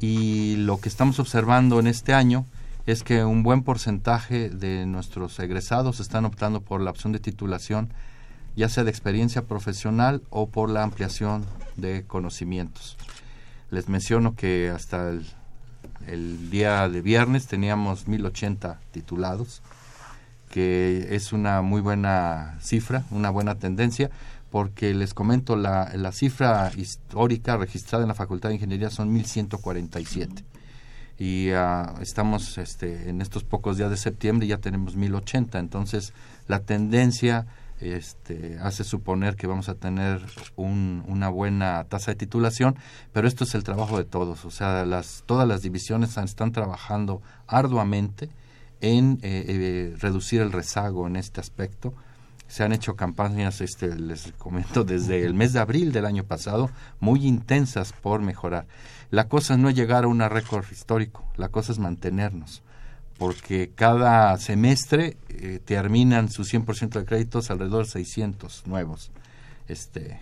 [0.00, 2.46] y lo que estamos observando en este año
[2.86, 7.92] es que un buen porcentaje de nuestros egresados están optando por la opción de titulación
[8.56, 11.44] ya sea de experiencia profesional o por la ampliación
[11.76, 12.96] de conocimientos.
[13.70, 15.26] Les menciono que hasta el,
[16.50, 19.62] día de viernes teníamos 1080 titulados,
[20.50, 24.10] que es una muy buena cifra, una buena tendencia,
[24.50, 30.44] porque les comento, la, la cifra histórica registrada en la Facultad de Ingeniería son 1147
[31.18, 36.12] y uh, estamos este, en estos pocos días de septiembre ya tenemos 1080 entonces
[36.46, 37.46] la tendencia
[37.80, 40.20] este, hace suponer que vamos a tener
[40.56, 42.76] un, una buena tasa de titulación,
[43.12, 47.22] pero esto es el trabajo de todos, o sea, las, todas las divisiones están trabajando
[47.46, 48.30] arduamente
[48.80, 51.94] en eh, eh, reducir el rezago en este aspecto.
[52.46, 56.70] Se han hecho campañas, este, les comento, desde el mes de abril del año pasado,
[56.98, 58.66] muy intensas por mejorar.
[59.10, 62.62] La cosa no es llegar a un récord histórico, la cosa es mantenernos
[63.18, 69.10] porque cada semestre eh, terminan su 100% de créditos alrededor de 600 nuevos
[69.66, 70.18] este,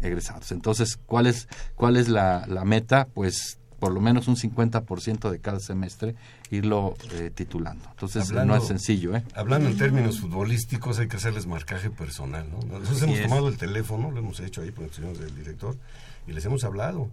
[0.00, 0.52] egresados.
[0.52, 3.08] Entonces, ¿cuál es, cuál es la, la meta?
[3.12, 6.14] Pues por lo menos un 50% de cada semestre
[6.50, 7.86] irlo eh, titulando.
[7.90, 9.14] Entonces no es sencillo.
[9.14, 9.22] ¿eh?
[9.34, 12.46] Hablando en términos futbolísticos, hay que hacerles marcaje personal.
[12.50, 12.78] ¿no?
[12.78, 15.76] Nosotros hemos tomado el teléfono, lo hemos hecho ahí por instrucciones del director,
[16.26, 17.10] y les hemos hablado.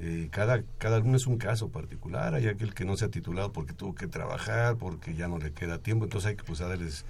[0.00, 2.34] Eh, cada, cada alumno es un caso particular.
[2.34, 5.52] Hay aquel que no se ha titulado porque tuvo que trabajar, porque ya no le
[5.52, 6.04] queda tiempo.
[6.04, 7.04] Entonces hay que pues, darles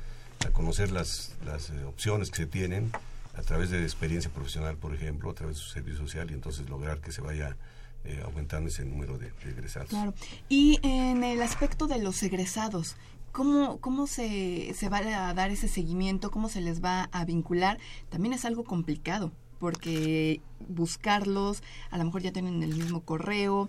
[0.47, 2.91] a conocer las, las eh, opciones que se tienen
[3.37, 6.69] a través de experiencia profesional, por ejemplo, a través de su servicio social y entonces
[6.69, 7.57] lograr que se vaya
[8.05, 9.91] eh, aumentando ese número de, egresados.
[9.91, 10.15] Claro.
[10.49, 12.97] Y en el aspecto de los egresados,
[13.31, 14.99] ¿Cómo, cómo se, se, va
[15.29, 16.31] a dar ese seguimiento?
[16.31, 17.79] ¿Cómo se les va a vincular?
[18.09, 23.69] También es algo complicado, porque buscarlos, a lo mejor ya tienen el mismo correo,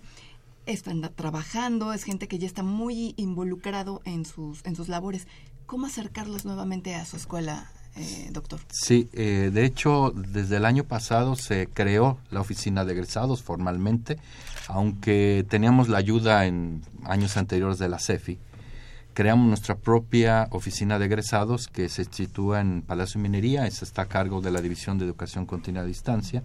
[0.66, 5.26] están trabajando, es gente que ya está muy involucrado en sus, en sus labores.
[5.66, 8.60] ¿Cómo acercarlos nuevamente a su escuela, eh, doctor?
[8.70, 14.18] Sí, eh, de hecho, desde el año pasado se creó la oficina de egresados formalmente,
[14.68, 18.38] aunque teníamos la ayuda en años anteriores de la CEFI
[19.20, 24.06] creamos nuestra propia oficina de egresados que se sitúa en Palacio Minería, esa está a
[24.06, 26.42] cargo de la División de Educación Continua a Distancia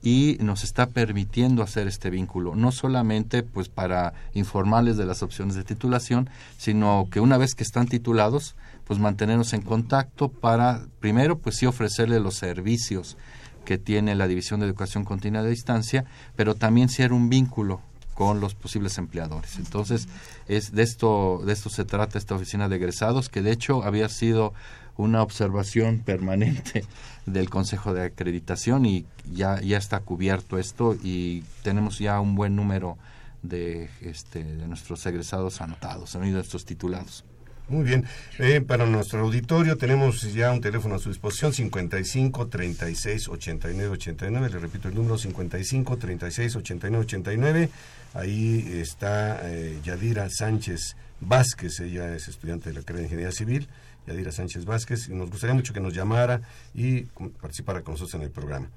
[0.00, 5.56] y nos está permitiendo hacer este vínculo, no solamente pues para informarles de las opciones
[5.56, 11.38] de titulación, sino que una vez que están titulados, pues mantenernos en contacto para primero
[11.38, 13.16] pues sí ofrecerles los servicios
[13.64, 16.04] que tiene la División de Educación Continua a Distancia,
[16.36, 17.80] pero también ser un vínculo
[18.14, 19.56] con los posibles empleadores.
[19.56, 20.08] Entonces,
[20.48, 24.08] es de esto, de esto se trata esta oficina de egresados, que de hecho había
[24.08, 24.54] sido
[24.96, 26.84] una observación permanente
[27.26, 32.56] del Consejo de Acreditación y ya, ya está cubierto esto y tenemos ya un buen
[32.56, 32.96] número
[33.42, 37.24] de, este, de nuestros egresados anotados, de nuestros titulados.
[37.68, 38.04] Muy bien.
[38.38, 44.50] Eh, para nuestro auditorio tenemos ya un teléfono a su disposición, 55 36 89 89.
[44.50, 47.70] Le repito el número, 55 36 89 89.
[48.14, 53.68] Ahí está eh, Yadira Sánchez Vázquez, ella es estudiante de la carrera de Ingeniería Civil.
[54.06, 56.42] Yadira Sánchez Vázquez, y nos gustaría mucho que nos llamara
[56.74, 57.02] y
[57.40, 58.68] participara con nosotros en el programa.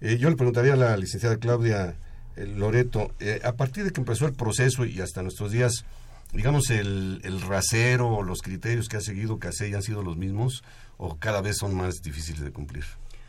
[0.00, 1.94] Eh, yo le preguntaría a la licenciada Claudia
[2.36, 3.12] Loreto,
[3.44, 5.84] a partir de que empezó el proceso y hasta nuestros días,
[6.32, 10.64] digamos, el, el rasero o los criterios que ha seguido CASEI han sido los mismos
[10.96, 12.84] o cada vez son más difíciles de cumplir?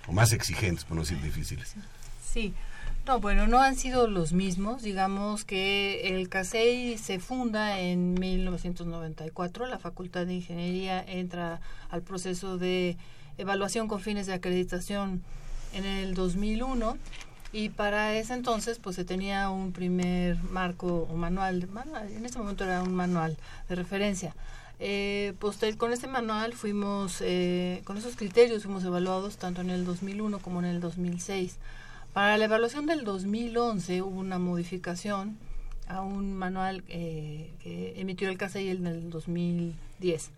[0.08, 1.75] O más exigentes, por no decir difíciles.
[2.34, 2.53] Sí.
[3.06, 4.82] No, bueno, no han sido los mismos.
[4.82, 9.68] Digamos que el CASEI se funda en 1994.
[9.68, 12.98] La Facultad de Ingeniería entra al proceso de
[13.38, 15.22] evaluación con fines de acreditación
[15.74, 16.98] en el 2001
[17.54, 22.39] y para ese entonces pues se tenía un primer marco o manual, manual en ese
[22.39, 23.38] momento era un manual
[23.70, 24.36] de referencia.
[24.80, 25.36] Eh,
[25.78, 30.60] con este manual fuimos, eh, con esos criterios fuimos evaluados tanto en el 2001 como
[30.60, 31.58] en el 2006.
[32.15, 35.38] Para la evaluación del 2011 hubo una modificación
[35.86, 40.32] a un manual eh, que emitió el CASEI en el 2010.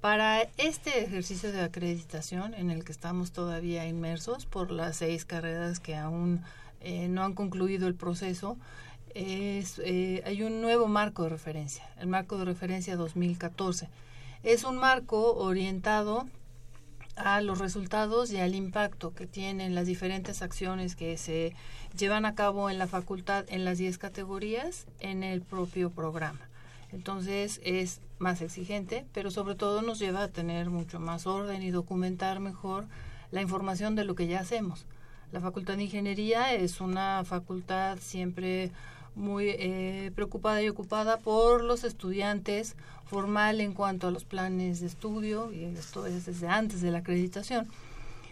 [0.00, 5.80] Para este ejercicio de acreditación en el que estamos todavía inmersos por las seis carreras
[5.80, 6.40] que aún
[6.80, 8.56] eh, no han concluido el proceso,
[9.14, 13.90] es, eh, hay un nuevo marco de referencia, el marco de referencia 2014.
[14.42, 16.26] Es un marco orientado
[17.16, 21.54] a los resultados y al impacto que tienen las diferentes acciones que se
[21.96, 26.40] llevan a cabo en la facultad en las 10 categorías en el propio programa.
[26.92, 31.70] Entonces es más exigente, pero sobre todo nos lleva a tener mucho más orden y
[31.70, 32.86] documentar mejor
[33.30, 34.86] la información de lo que ya hacemos.
[35.32, 38.70] La Facultad de Ingeniería es una facultad siempre
[39.16, 44.86] muy eh, preocupada y ocupada por los estudiantes, formal en cuanto a los planes de
[44.86, 47.66] estudio, y esto es desde antes de la acreditación.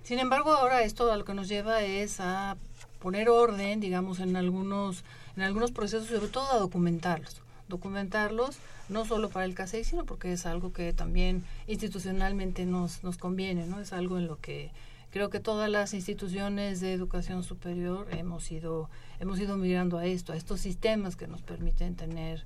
[0.04, 2.56] Sin embargo, ahora esto a lo que nos lleva es a
[3.00, 5.02] poner orden, digamos, en algunos,
[5.36, 8.58] en algunos procesos, sobre todo a documentarlos documentarlos,
[8.88, 13.66] no solo para el CASEI, sino porque es algo que también institucionalmente nos, nos conviene,
[13.66, 13.80] ¿no?
[13.80, 14.70] Es algo en lo que
[15.14, 18.90] creo que todas las instituciones de educación superior hemos ido
[19.20, 22.44] hemos ido mirando a esto, a estos sistemas que nos permiten tener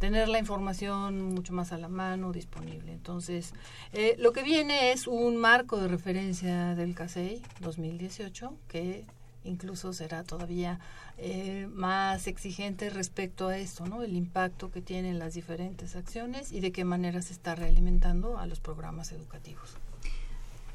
[0.00, 2.92] tener la información mucho más a la mano, disponible.
[2.92, 3.52] Entonces,
[3.92, 9.04] eh, lo que viene es un marco de referencia del CASEI 2018 que
[9.44, 10.80] incluso será todavía
[11.16, 14.02] eh, más exigente respecto a esto, ¿no?
[14.02, 18.48] El impacto que tienen las diferentes acciones y de qué manera se está realimentando a
[18.48, 19.76] los programas educativos.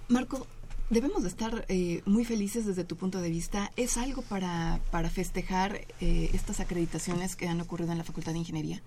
[0.07, 0.45] Marco,
[0.89, 3.71] debemos de estar eh, muy felices desde tu punto de vista.
[3.75, 8.39] ¿Es algo para, para festejar eh, estas acreditaciones que han ocurrido en la Facultad de
[8.39, 8.81] Ingeniería?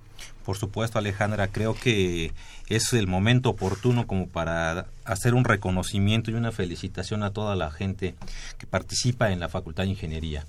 [0.45, 2.33] Por supuesto, Alejandra, creo que
[2.69, 7.71] es el momento oportuno como para hacer un reconocimiento y una felicitación a toda la
[7.71, 8.15] gente
[8.59, 10.47] que participa en la Facultad de Ingeniería.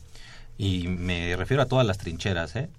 [0.58, 2.56] Y me refiero a todas las trincheras.
[2.56, 2.70] ¿eh?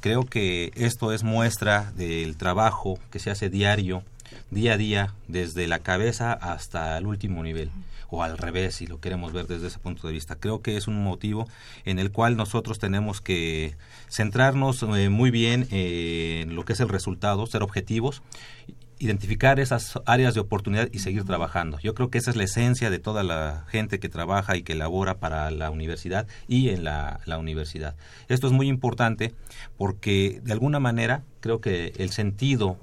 [0.00, 4.02] Creo que esto es muestra del trabajo que se hace diario,
[4.50, 7.70] día a día, desde la cabeza hasta el último nivel
[8.10, 10.36] o al revés, si lo queremos ver desde ese punto de vista.
[10.36, 11.48] Creo que es un motivo
[11.84, 13.76] en el cual nosotros tenemos que
[14.08, 18.22] centrarnos eh, muy bien en lo que es el resultado, ser objetivos
[19.00, 21.78] identificar esas áreas de oportunidad y seguir trabajando.
[21.80, 24.74] Yo creo que esa es la esencia de toda la gente que trabaja y que
[24.74, 27.96] labora para la universidad y en la, universidad.
[28.28, 29.32] Esto es muy importante
[29.78, 32.76] porque de alguna manera creo que el sentido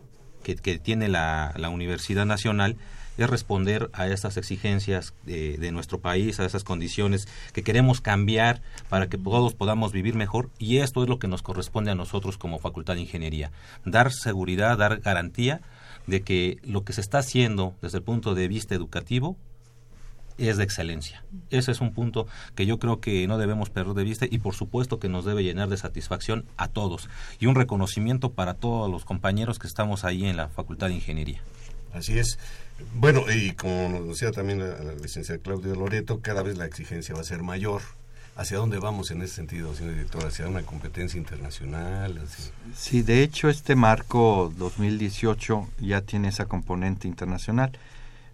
[0.43, 2.77] que, tiene la, la Universidad Nacional
[3.17, 9.07] es responder a estas exigencias de, nuestro país, a esas condiciones que queremos cambiar para
[9.07, 12.59] que todos podamos vivir mejor y esto es lo que nos corresponde a nosotros como
[12.59, 13.51] Facultad de Ingeniería,
[13.85, 15.61] dar seguridad, dar garantía
[16.05, 19.35] de que lo que se está haciendo desde el punto de vista educativo
[20.37, 21.23] es de excelencia.
[21.49, 24.53] Ese es un punto que yo creo que no debemos perder de vista y por
[24.53, 27.09] supuesto que nos debe llenar de satisfacción a todos
[27.39, 31.41] y un reconocimiento para todos los compañeros que estamos ahí en la Facultad de Ingeniería.
[31.93, 32.37] Así es.
[32.95, 37.21] Bueno, y como nos decía también la, licenciada Claudia Loreto, cada vez la exigencia va
[37.21, 37.81] a ser mayor.
[38.35, 40.23] ¿Hacia dónde vamos en ese sentido, señor director?
[40.25, 42.21] ¿Hacia una competencia internacional?
[42.75, 47.71] Sí, de hecho este marco 2018 ya tiene esa componente internacional.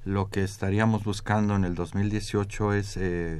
[0.03, 3.39] Lo que estaríamos buscando en el 2018 es eh,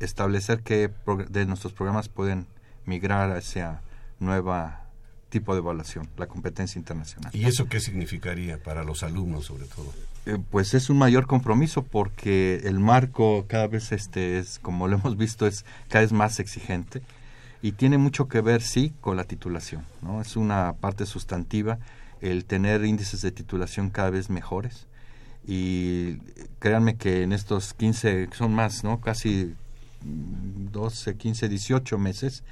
[0.00, 0.90] establecer qué
[1.28, 2.46] de nuestros programas pueden
[2.86, 3.82] migrar hacia
[4.20, 4.83] nueva
[5.34, 7.34] tipo de evaluación, la competencia internacional.
[7.34, 9.92] ¿Y eso qué significaría para los alumnos sobre todo?
[10.26, 14.94] Eh, pues es un mayor compromiso porque el marco cada vez este es como lo
[14.94, 17.02] hemos visto es cada vez más exigente
[17.62, 20.20] y tiene mucho que ver sí con la titulación, ¿no?
[20.20, 21.80] Es una parte sustantiva
[22.20, 24.86] el tener índices de titulación cada vez mejores
[25.44, 26.18] y
[26.60, 29.00] créanme que en estos 15 son más, ¿no?
[29.00, 29.52] Casi
[30.04, 32.44] 12, 15, 18 meses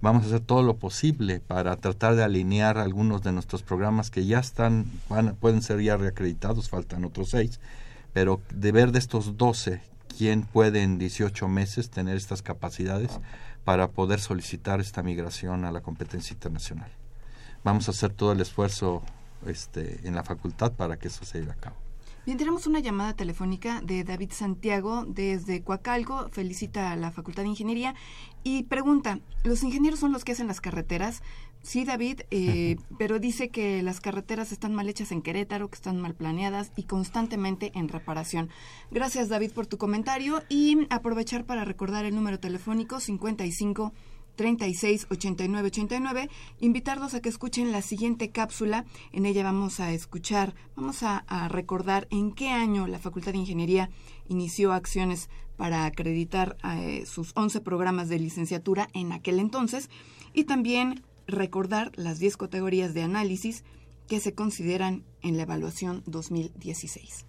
[0.00, 4.26] vamos a hacer todo lo posible para tratar de alinear algunos de nuestros programas que
[4.26, 7.60] ya están, van, pueden ser ya reacreditados, faltan otros seis,
[8.12, 9.80] pero de ver de estos 12,
[10.16, 13.20] quién puede en 18 meses tener estas capacidades
[13.64, 16.90] para poder solicitar esta migración a la competencia internacional.
[17.64, 19.02] Vamos a hacer todo el esfuerzo
[19.46, 21.87] este, en la facultad para que eso se lleve a cabo.
[22.28, 26.28] Bien, tenemos una llamada telefónica de David Santiago desde Coacalco.
[26.28, 27.94] Felicita a la Facultad de Ingeniería
[28.44, 31.22] y pregunta, ¿los ingenieros son los que hacen las carreteras?
[31.62, 36.02] Sí, David, eh, pero dice que las carreteras están mal hechas en Querétaro, que están
[36.02, 38.50] mal planeadas y constantemente en reparación.
[38.90, 43.94] Gracias, David, por tu comentario y aprovechar para recordar el número telefónico 55
[44.38, 46.30] 36 89 89.
[46.60, 48.86] Invitarlos a que escuchen la siguiente cápsula.
[49.12, 53.90] En ella vamos a escuchar, vamos a, recordar en qué año la Facultad de Ingeniería
[54.28, 59.90] inició acciones para acreditar eh, sus 11 programas de licenciatura en aquel entonces
[60.32, 63.64] y también recordar las 10 categorías de análisis
[64.06, 67.26] que se consideran en la evaluación 2016.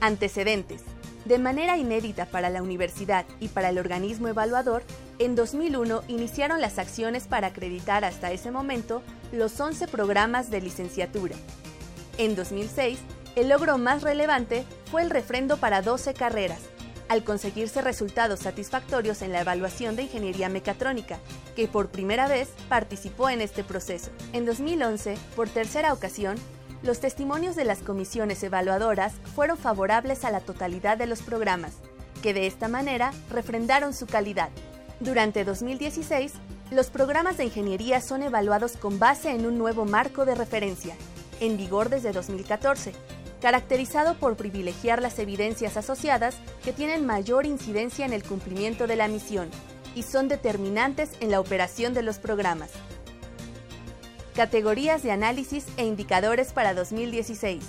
[0.00, 0.93] Antecedentes.
[1.24, 4.82] De manera inédita para la universidad y para el organismo evaluador,
[5.18, 9.02] en 2001 iniciaron las acciones para acreditar hasta ese momento
[9.32, 11.34] los 11 programas de licenciatura.
[12.18, 12.98] En 2006,
[13.36, 16.60] el logro más relevante fue el refrendo para 12 carreras,
[17.08, 21.18] al conseguirse resultados satisfactorios en la evaluación de ingeniería mecatrónica,
[21.56, 24.10] que por primera vez participó en este proceso.
[24.34, 26.36] En 2011, por tercera ocasión,
[26.84, 31.72] los testimonios de las comisiones evaluadoras fueron favorables a la totalidad de los programas,
[32.22, 34.50] que de esta manera refrendaron su calidad.
[35.00, 36.32] Durante 2016,
[36.70, 40.94] los programas de ingeniería son evaluados con base en un nuevo marco de referencia,
[41.40, 42.92] en vigor desde 2014,
[43.40, 49.08] caracterizado por privilegiar las evidencias asociadas que tienen mayor incidencia en el cumplimiento de la
[49.08, 49.48] misión
[49.94, 52.70] y son determinantes en la operación de los programas.
[54.34, 57.62] Categorías de análisis e indicadores para 2016.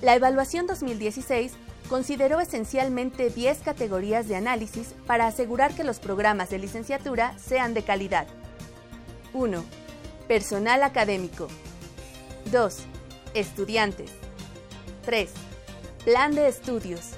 [0.00, 1.52] La evaluación 2016
[1.90, 7.82] consideró esencialmente 10 categorías de análisis para asegurar que los programas de licenciatura sean de
[7.82, 8.26] calidad.
[9.34, 9.62] 1.
[10.26, 11.48] Personal académico.
[12.50, 12.76] 2.
[13.34, 14.10] Estudiantes.
[15.04, 15.28] 3.
[16.02, 17.10] Plan de estudios.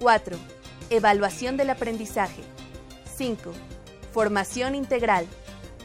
[0.00, 0.38] 4.
[0.88, 2.42] Evaluación del aprendizaje.
[3.16, 3.52] 5.
[4.14, 5.26] Formación integral.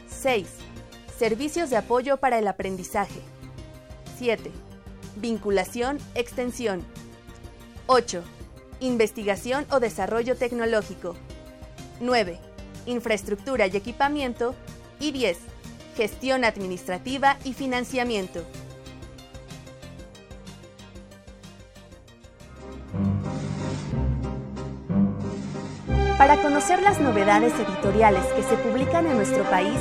[0.08, 0.71] 6.
[1.18, 3.20] Servicios de apoyo para el aprendizaje.
[4.18, 4.50] 7.
[5.16, 6.82] Vinculación, extensión.
[7.86, 8.22] 8.
[8.80, 11.14] Investigación o desarrollo tecnológico.
[12.00, 12.38] 9.
[12.86, 14.54] Infraestructura y equipamiento.
[14.98, 15.38] Y 10.
[15.96, 18.44] Gestión administrativa y financiamiento.
[26.18, 29.76] Para conocer las novedades editoriales que se publican en nuestro país,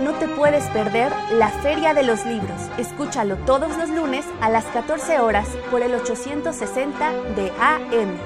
[0.00, 2.60] no te puedes perder la Feria de los Libros.
[2.78, 8.16] Escúchalo todos los lunes a las 14 horas por el 860 de AM.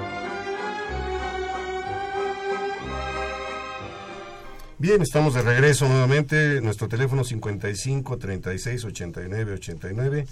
[4.77, 6.59] Bien, estamos de regreso nuevamente.
[6.61, 10.25] Nuestro teléfono 55 36 89 89.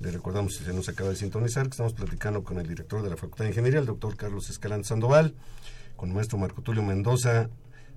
[0.00, 3.10] Le recordamos, si se nos acaba de sintonizar, que estamos platicando con el director de
[3.10, 5.34] la Facultad de Ingeniería, el doctor Carlos Escalante Sandoval
[5.96, 7.48] con el maestro Marco Tulio Mendoza,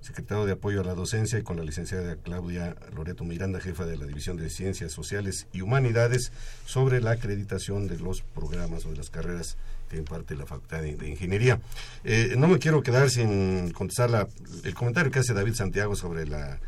[0.02, 3.98] secretario de Apoyo a la Docencia, y con la licenciada Claudia Loreto Miranda, jefa de
[3.98, 6.32] la División de Ciencias Sociales y Humanidades,
[6.66, 9.58] sobre la acreditación de los programas o de las carreras
[9.90, 11.60] que imparte la Facultad de, Ingeniería.
[12.04, 14.28] Eh, no me quiero quedar sin contestar
[14.64, 16.60] el comentario que hace David Santiago sobre la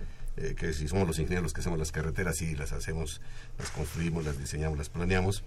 [0.42, 3.20] eh, que si somos los ingenieros que hacemos las carreteras y las hacemos,
[3.58, 5.44] las construimos, las diseñamos, las planeamos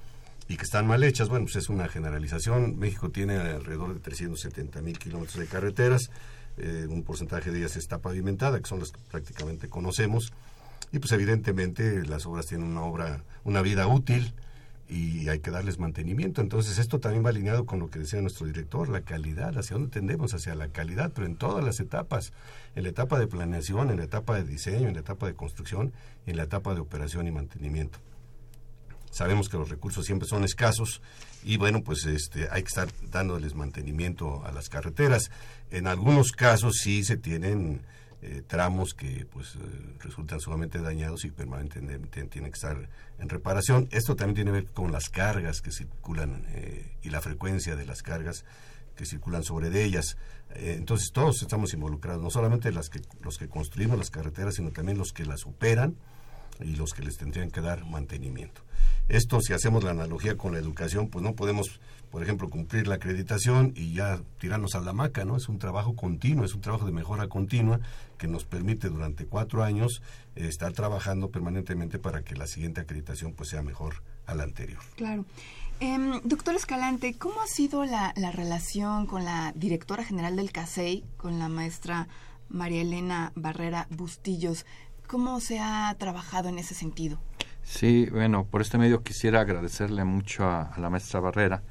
[0.49, 2.79] y que están mal hechas, bueno, pues es una generalización.
[2.79, 6.11] México tiene alrededor de 370 mil kilómetros de carreteras,
[6.59, 10.33] eh, un porcentaje de ellas está pavimentada, que son las que prácticamente conocemos,
[10.93, 14.35] y pues evidentemente las obras tienen una obra, una vida útil
[14.89, 16.43] y hay que darles mantenimiento.
[16.43, 19.91] Entonces esto también va alineado con lo que decía nuestro director, la calidad, hacia dónde
[19.91, 22.33] tendemos, hacia la calidad, pero en todas las etapas,
[22.75, 25.93] en la etapa de planeación, en la etapa de diseño, en la etapa de construcción,
[26.27, 27.99] en la etapa de operación y mantenimiento.
[29.11, 31.03] Sabemos que los recursos siempre son escasos
[31.45, 35.31] y bueno, pues este, hay que estar dándoles mantenimiento a las carreteras.
[35.73, 37.81] En algunos casos sí se tienen
[38.21, 39.59] eh, tramos que pues eh,
[39.99, 43.89] resultan sumamente dañados y permanentemente tienen que estar en reparación.
[43.91, 47.87] Esto también tiene que ver con las cargas que circulan eh, y la frecuencia de
[47.87, 48.45] las cargas
[48.95, 50.19] que circulan sobre de ellas.
[50.55, 54.99] entonces todos estamos involucrados, no solamente las que, los que construimos las carreteras, sino también
[54.99, 55.97] los que las operan
[56.61, 58.63] y los que les tendrían que dar mantenimiento.
[59.09, 61.81] Esto, si hacemos la analogía con la educación, pues no podemos,
[62.11, 65.37] por ejemplo, cumplir la acreditación y ya tirarnos a la maca, ¿no?
[65.37, 67.81] Es un trabajo continuo, es un trabajo de mejora continua
[68.17, 70.03] que nos permite durante cuatro años
[70.37, 74.81] eh, estar trabajando permanentemente para que la siguiente acreditación pues sea mejor a la anterior.
[74.97, 75.25] Claro.
[75.81, 81.05] Em, doctor Escalante, ¿cómo ha sido la, la relación con la directora general del CASEI,
[81.17, 82.07] con la maestra
[82.49, 84.65] María Elena Barrera Bustillos?
[85.07, 87.19] ¿Cómo se ha trabajado en ese sentido?
[87.63, 91.63] Sí, bueno, por este medio quisiera agradecerle mucho a, la maestra Barrera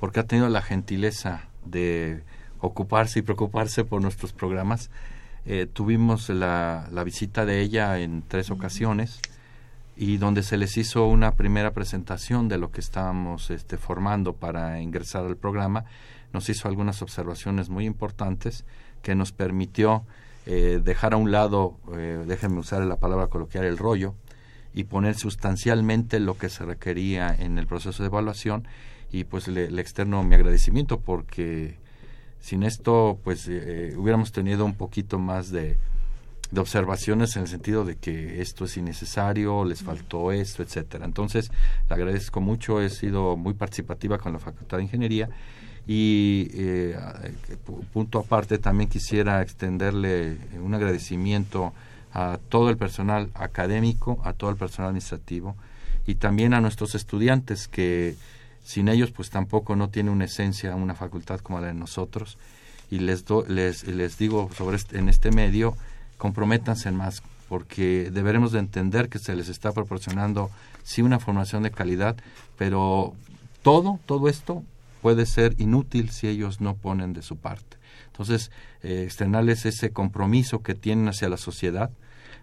[0.00, 2.22] porque ha tenido la gentileza de
[2.60, 4.90] ocuparse y preocuparse por nuestros programas.
[5.46, 9.20] Eh, tuvimos la, la, visita de ella en tres ocasiones
[9.96, 14.80] y donde se les hizo una primera presentación de lo que estábamos este, formando para
[14.80, 15.84] ingresar al programa.
[16.32, 18.64] Nos hizo algunas observaciones muy importantes
[19.02, 20.04] que nos permitió
[20.46, 24.14] eh, dejar a un lado, eh, déjenme usar la palabra coloquial, el rollo,
[24.74, 28.66] y poner sustancialmente lo que se requería en el proceso de evaluación
[29.10, 31.76] y pues le, externo mi agradecimiento porque
[32.40, 35.78] sin esto pues eh, hubiéramos tenido un poquito más de,
[36.50, 41.04] de, observaciones en el sentido de que esto es innecesario, les faltó esto, etcétera.
[41.04, 41.52] Entonces,
[41.88, 45.30] le agradezco mucho, he sido muy participativa con la Facultad de Ingeniería
[45.86, 46.96] y eh,
[47.92, 51.72] punto aparte también quisiera extenderle un agradecimiento
[52.12, 55.56] a todo el personal académico, a todo el personal administrativo
[56.06, 58.14] y también a nuestros estudiantes que
[58.64, 62.38] sin ellos pues tampoco no tiene una esencia una facultad como la de nosotros.
[62.90, 65.76] Y les les, les digo sobre este, en este medio
[66.16, 70.50] comprométanse más porque deberemos de entender que se les está proporcionando
[70.82, 72.16] sí una formación de calidad
[72.56, 73.14] pero
[73.62, 74.62] todo todo esto
[75.04, 77.76] puede ser inútil si ellos no ponen de su parte
[78.06, 78.50] entonces
[78.82, 81.90] eh, externales ese compromiso que tienen hacia la sociedad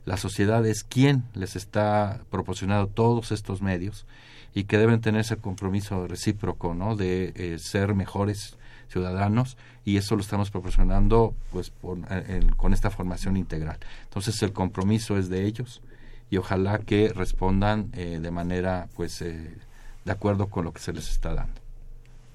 [0.06, 4.06] la sociedad es quien les está proporcionando todos estos medios
[4.54, 6.96] y que deben tener ese compromiso recíproco, ¿no?
[6.96, 8.58] De eh, ser mejores
[8.90, 11.72] ciudadanos y eso lo estamos proporcionando pues
[12.10, 13.78] eh, con esta formación integral.
[14.04, 15.82] Entonces el compromiso es de ellos
[16.30, 21.10] y ojalá que respondan eh, de manera pues de acuerdo con lo que se les
[21.10, 21.61] está dando.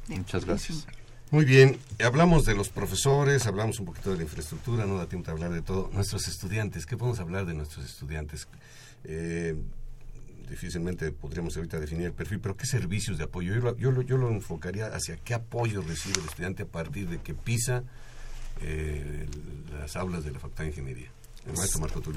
[0.08, 0.86] Muchas gracias.
[1.32, 5.26] Muy bien, hablamos de los profesores, hablamos un poquito de la infraestructura, no da tiempo
[5.26, 5.90] de hablar de todo.
[5.92, 8.46] Nuestros estudiantes, ¿qué podemos hablar de nuestros estudiantes?
[9.02, 9.56] Eh,
[10.48, 13.54] difícilmente podríamos ahorita definir el perfil, pero ¿qué servicios de apoyo?
[13.54, 17.08] Yo lo, yo lo, yo lo enfocaría hacia qué apoyo recibe el estudiante a partir
[17.08, 17.82] de que pisa
[18.62, 19.26] eh,
[19.78, 21.10] las aulas de la Facultad de Ingeniería.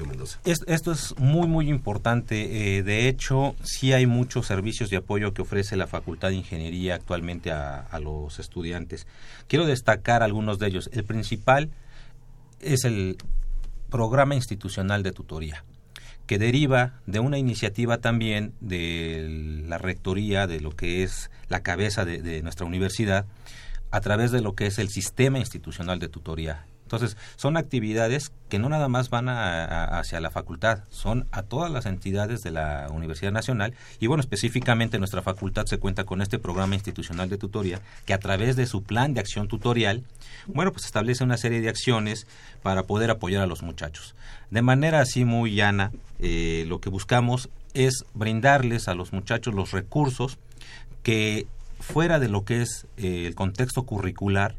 [0.06, 0.40] Mendoza.
[0.44, 2.78] Esto es muy, muy importante.
[2.78, 6.96] Eh, de hecho, sí hay muchos servicios de apoyo que ofrece la Facultad de Ingeniería
[6.96, 9.06] actualmente a, los estudiantes.
[9.46, 10.90] Quiero destacar algunos de ellos.
[10.92, 11.70] El principal
[12.60, 13.16] es el
[13.88, 15.64] programa institucional de tutoría
[16.26, 22.04] que deriva de una iniciativa también de la rectoría, de lo que es la cabeza
[22.04, 23.26] de nuestra universidad,
[23.90, 26.66] a través de lo que es el sistema institucional de tutoría.
[26.90, 31.70] Entonces, son actividades que no nada más van a, hacia la facultad, son a todas
[31.70, 36.40] las entidades de la Universidad Nacional y bueno, específicamente nuestra facultad se cuenta con este
[36.40, 40.02] programa institucional de tutoría que a través de su plan de acción tutorial,
[40.48, 42.26] bueno, pues establece una serie de acciones
[42.60, 44.16] para poder apoyar a los muchachos.
[44.50, 49.70] De manera así muy llana, eh, lo que buscamos es brindarles a los muchachos los
[49.70, 50.38] recursos
[51.04, 51.46] que
[51.78, 54.56] fuera de lo que es eh, el contexto curricular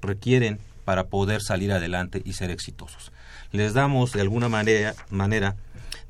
[0.00, 3.12] requieren para poder salir adelante y ser exitosos.
[3.52, 5.56] Les damos de alguna manera,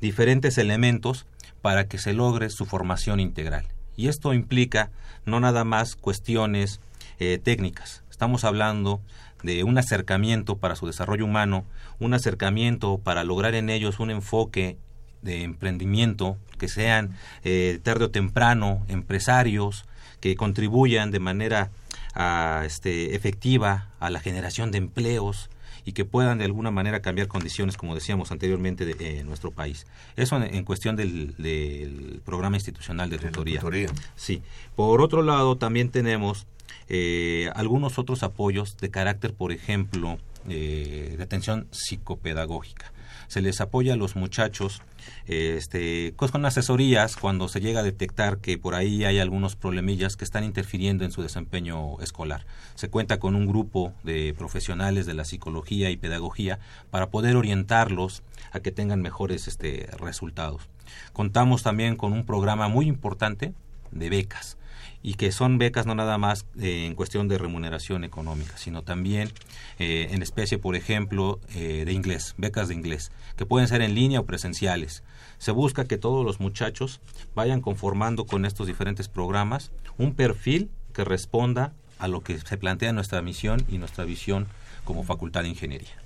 [0.01, 1.25] diferentes elementos
[1.61, 3.65] para que se logre su formación integral.
[3.97, 4.91] Y esto implica
[5.25, 6.79] no nada más cuestiones
[7.19, 8.03] eh, técnicas.
[8.11, 9.01] Estamos hablando
[9.43, 11.65] de un acercamiento para su desarrollo humano,
[11.99, 14.77] un acercamiento para lograr en ellos un enfoque
[15.21, 19.85] de emprendimiento, que sean eh, tarde o temprano empresarios,
[20.19, 21.71] que contribuyan de manera
[22.15, 25.49] a, este, efectiva a la generación de empleos
[25.85, 29.85] y que puedan de alguna manera cambiar condiciones, como decíamos anteriormente, de, en nuestro país.
[30.15, 33.59] Eso en, en cuestión del, del, programa institucional de tutoría.
[33.59, 33.89] tutoría.
[34.15, 34.41] Sí.
[34.75, 36.47] Por otro lado, también tenemos
[36.89, 40.17] eh, algunos otros apoyos de carácter, por ejemplo,
[40.49, 42.91] eh, de atención psicopedagógica.
[43.27, 44.81] Se les apoya a los muchachos
[45.27, 50.15] este, pues con asesorías cuando se llega a detectar que por ahí hay algunos problemillas
[50.15, 52.45] que están interfiriendo en su desempeño escolar.
[52.75, 56.59] Se cuenta con un grupo de profesionales de la psicología y pedagogía
[56.91, 60.69] para poder orientarlos a que tengan mejores este, resultados.
[61.13, 63.53] Contamos también con un programa muy importante
[63.91, 64.57] de becas
[65.05, 69.31] y que son becas no nada más eh, en cuestión de remuneración económica, sino también
[69.77, 73.93] eh, en especie, por ejemplo, eh, de inglés, becas de inglés, que pueden ser en
[73.93, 75.03] línea o presenciales.
[75.37, 77.01] Se busca que todos los muchachos
[77.35, 82.91] vayan conformando con estos diferentes programas un perfil que responda a lo que se plantea
[82.91, 84.47] nuestra misión y nuestra visión
[84.85, 86.04] como Facultad de Ingeniería.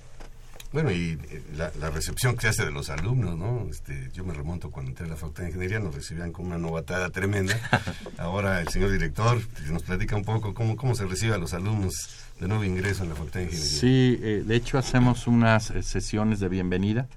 [0.72, 1.18] Bueno, y
[1.56, 3.66] la, la, recepción que se hace de los alumnos, ¿no?
[3.68, 6.58] Este, yo me remonto cuando entré a la Facultad de Ingeniería, nos recibían con una
[6.58, 7.58] novatada tremenda.
[8.18, 11.94] Ahora el señor director nos platica un poco cómo, cómo se recibe a los alumnos
[12.38, 13.80] de nuevo ingreso en la Facultad de Ingeniería.
[13.80, 17.08] Sí, eh, de hecho hacemos unas eh, sesiones de bienvenida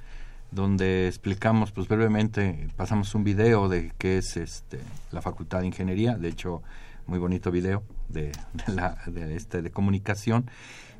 [0.50, 4.80] donde explicamos pues brevemente, pasamos un video de qué es este,
[5.12, 6.64] la Facultad de Ingeniería, de hecho
[7.06, 8.32] muy bonito video de,
[8.68, 10.50] la, de, este, de comunicación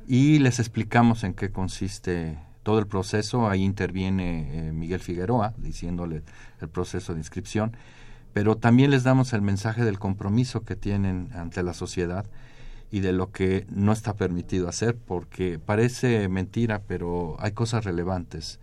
[0.06, 3.48] y les explicamos en qué consiste todo el proceso.
[3.48, 6.22] Ahí interviene eh, Miguel Figueroa diciéndole
[6.60, 7.76] el proceso de inscripción,
[8.32, 12.26] pero también les damos el mensaje del compromiso que tienen ante la sociedad
[12.90, 18.60] y de lo que no está permitido hacer, porque parece mentira, pero hay cosas relevantes.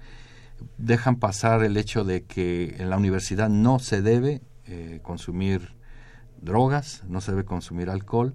[0.78, 5.74] Dejan pasar el hecho de que en la universidad no se debe eh, consumir
[6.42, 8.34] drogas, no se debe consumir alcohol,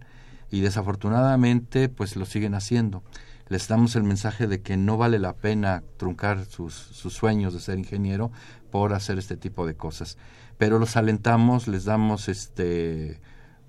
[0.51, 3.03] y desafortunadamente pues lo siguen haciendo.
[3.49, 7.61] Les damos el mensaje de que no vale la pena truncar sus, sus sueños de
[7.61, 8.33] ser ingeniero
[8.71, 10.19] por hacer este tipo de cosas.
[10.59, 13.21] Pero los alentamos, les damos este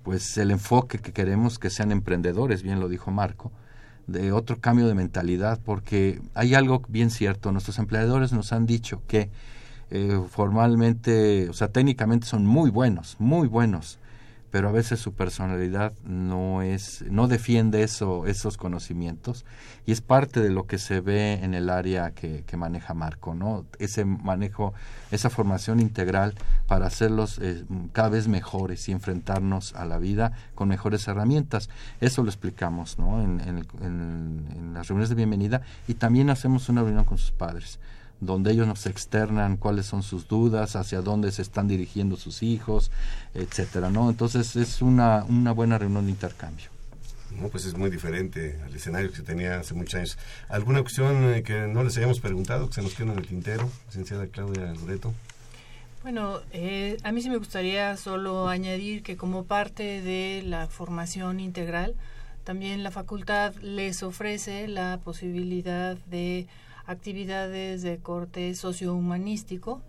[0.08, 3.52] pues el enfoque que queremos que sean emprendedores, bien lo dijo Marco,
[4.06, 9.02] de otro cambio de mentalidad, porque hay algo bien cierto, nuestros empleadores nos han dicho
[9.06, 9.30] que
[9.90, 13.98] eh, formalmente, o sea, técnicamente son muy buenos, muy buenos,
[14.50, 19.44] pero a veces su personalidad no es no defiende eso esos conocimientos
[19.86, 23.34] y es parte de lo que se ve en el área que, que maneja Marco
[23.34, 24.74] no ese manejo
[25.10, 26.34] esa formación integral
[26.66, 31.70] para hacerlos eh, cada vez mejores y enfrentarnos a la vida con mejores herramientas.
[32.00, 36.68] Eso lo explicamos no en, en, en, en las reuniones de bienvenida y también hacemos
[36.68, 37.78] una reunión con sus padres
[38.20, 42.90] donde ellos nos externan cuáles son sus dudas, hacia dónde se están dirigiendo sus hijos,
[43.34, 44.10] etcétera, ¿no?
[44.10, 46.66] Entonces es una, una buena reunión de intercambio.
[47.30, 50.18] No, pues es muy diferente al escenario que se tenía hace muchos años.
[50.48, 54.26] ¿Alguna cuestión que no les hayamos preguntado, que se nos quede en el tintero, licenciada
[54.26, 55.12] Claudia Loreto?
[56.02, 61.38] Bueno, eh, a mí sí me gustaría solo añadir que como parte de la formación
[61.38, 61.94] integral,
[62.44, 66.46] también la facultad les ofrece la posibilidad de
[66.88, 69.80] actividades de corte sociohumanístico,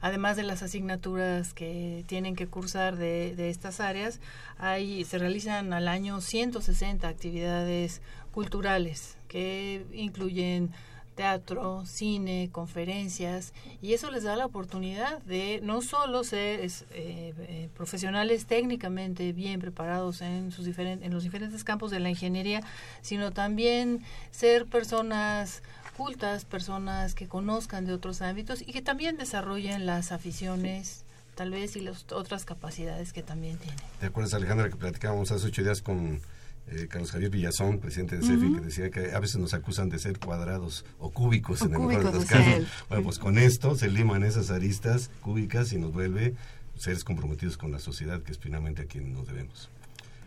[0.00, 4.20] además de las asignaturas que tienen que cursar de, de estas áreas,
[4.58, 10.70] hay, se realizan al año 160 actividades culturales que incluyen
[11.14, 17.68] teatro, cine, conferencias, y eso les da la oportunidad de no solo ser eh, eh,
[17.76, 22.60] profesionales técnicamente bien preparados en, sus en los diferentes campos de la ingeniería,
[23.00, 25.62] sino también ser personas
[25.96, 31.76] cultas, personas que conozcan de otros ámbitos y que también desarrollen las aficiones tal vez
[31.76, 33.78] y las otras capacidades que también tienen.
[34.00, 36.20] ¿Te acuerdas, Alejandra, que platicábamos hace ocho días con
[36.68, 39.98] eh, Carlos Javier Villazón, presidente de CEFI, que decía que a veces nos acusan de
[39.98, 42.66] ser cuadrados o cúbicos en el mejor de los casos.
[42.88, 46.34] Bueno, pues con esto se liman esas aristas cúbicas y nos vuelve
[46.76, 49.68] seres comprometidos con la sociedad, que es finalmente a quien nos debemos.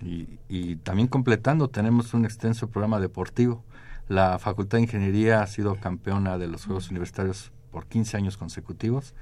[0.01, 3.63] Y, y también completando, tenemos un extenso programa deportivo.
[4.07, 9.13] La Facultad de Ingeniería ha sido campeona de los Juegos Universitarios por 15 años consecutivos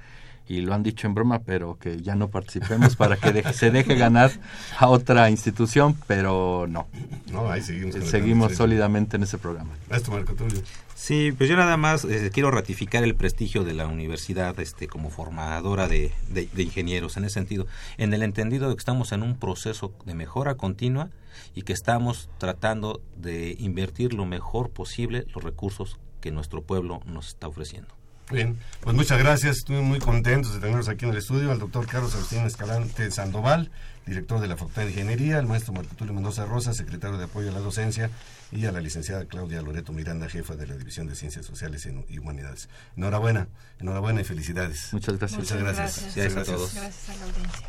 [0.48, 3.94] y lo han dicho en broma, pero que ya no participemos para que se deje
[3.96, 4.30] ganar
[4.78, 6.86] a otra institución, pero no.
[7.30, 7.94] No, ahí seguimos.
[8.08, 9.70] Seguimos sólidamente en ese programa.
[9.90, 10.60] Esto, Marco Tulio.
[10.94, 15.10] Sí, pues yo nada más eh, quiero ratificar el prestigio de la universidad este, como
[15.10, 17.66] formadora de, de, de, ingenieros en ese sentido,
[17.98, 21.10] en el entendido de que estamos en un proceso de mejora continua
[21.54, 27.28] y que estamos tratando de invertir lo mejor posible los recursos que nuestro pueblo nos
[27.28, 27.95] está ofreciendo.
[28.30, 29.58] Bien, pues muchas gracias.
[29.58, 31.52] Estuve muy contentos de tenerlos aquí en el estudio.
[31.52, 33.70] Al doctor Carlos Agustín Escalante Sandoval,
[34.04, 37.50] director de la Facultad de Ingeniería, al maestro Marco Tulio Mendoza Rosa, secretario de apoyo
[37.50, 38.10] a la docencia,
[38.50, 42.18] y a la licenciada Claudia Loreto Miranda, jefa de la División de Ciencias Sociales y
[42.18, 42.68] Humanidades.
[42.96, 43.48] Enhorabuena,
[43.78, 44.92] enhorabuena y felicidades.
[44.92, 45.38] Muchas gracias.
[45.38, 46.02] Muchas gracias.
[46.02, 46.74] Gracias, gracias a todos.
[46.74, 47.66] Gracias a la audiencia.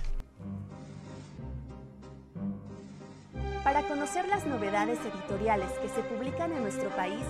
[3.68, 7.26] Para conocer las novedades editoriales que se publican en nuestro país,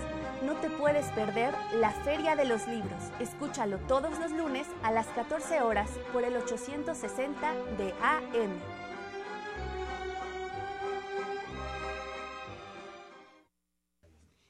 [0.46, 3.02] no te puedes perder la Feria de los Libros.
[3.20, 8.52] Escúchalo todos los lunes a las 14 horas por el 860 de AM.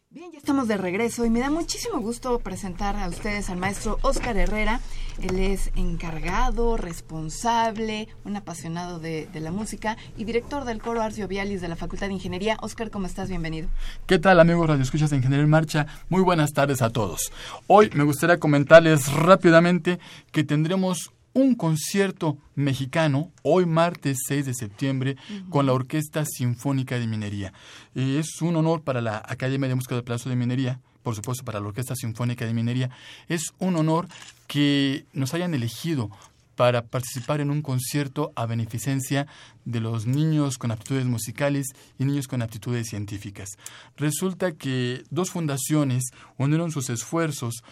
[0.10, 3.98] Bien, ya estamos de regreso y me da muchísimo gusto presentar a ustedes al maestro
[4.02, 4.82] Oscar Herrera.
[5.22, 11.28] Él es encargado, responsable, un apasionado de, de la música y director del coro Arcio
[11.28, 12.58] Vialis de la Facultad de Ingeniería.
[12.62, 13.30] Oscar, ¿cómo estás?
[13.30, 13.70] Bienvenido.
[14.06, 15.88] ¿Qué tal amigos Radio Escuchas de Ingeniería en Marcha?
[16.10, 17.32] Muy buenas tardes a todos.
[17.68, 20.00] Hoy me gustaría comentarles rápidamente
[20.32, 25.50] que tendremos un concierto mexicano hoy martes 6 de septiembre uh -huh.
[25.50, 27.54] con la Orquesta Sinfónica de Minería.
[27.94, 31.46] Eh, es un honor para la Academia de Música del Palacio de Minería, por supuesto
[31.46, 32.90] para la Orquesta Sinfónica de Minería.
[33.30, 34.10] Es un honor
[34.46, 36.10] que nos hayan elegido
[36.58, 39.26] para participar en un concierto a beneficencia
[39.64, 43.52] de los niños con aptitudes musicales y niños con aptitudes científicas.
[43.96, 46.04] Resulta que dos fundaciones
[46.38, 47.64] unieron sus esfuerzos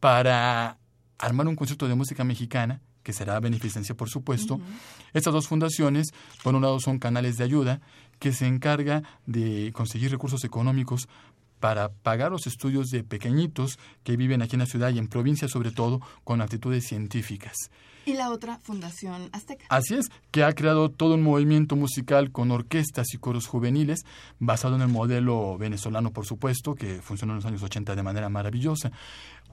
[0.00, 0.76] para
[1.16, 4.56] armar un concierto de música mexicana que será a beneficencia, por supuesto.
[4.56, 5.12] Uh -huh.
[5.12, 6.08] Estas dos fundaciones,
[6.42, 7.80] por un lado, son canales de ayuda
[8.18, 11.08] que se encarga de conseguir recursos económicos
[11.60, 15.46] para pagar los estudios de pequeñitos que viven aquí en la ciudad y en provincia,
[15.46, 17.54] sobre todo, con aptitudes científicas.
[18.06, 19.66] Y la otra, Fundación Azteca.
[19.68, 24.00] Así es, que ha creado todo un movimiento musical con orquestas y coros juveniles,
[24.38, 28.30] basado en el modelo venezolano, por supuesto, que funcionó en los años 80 de manera
[28.30, 28.90] maravillosa.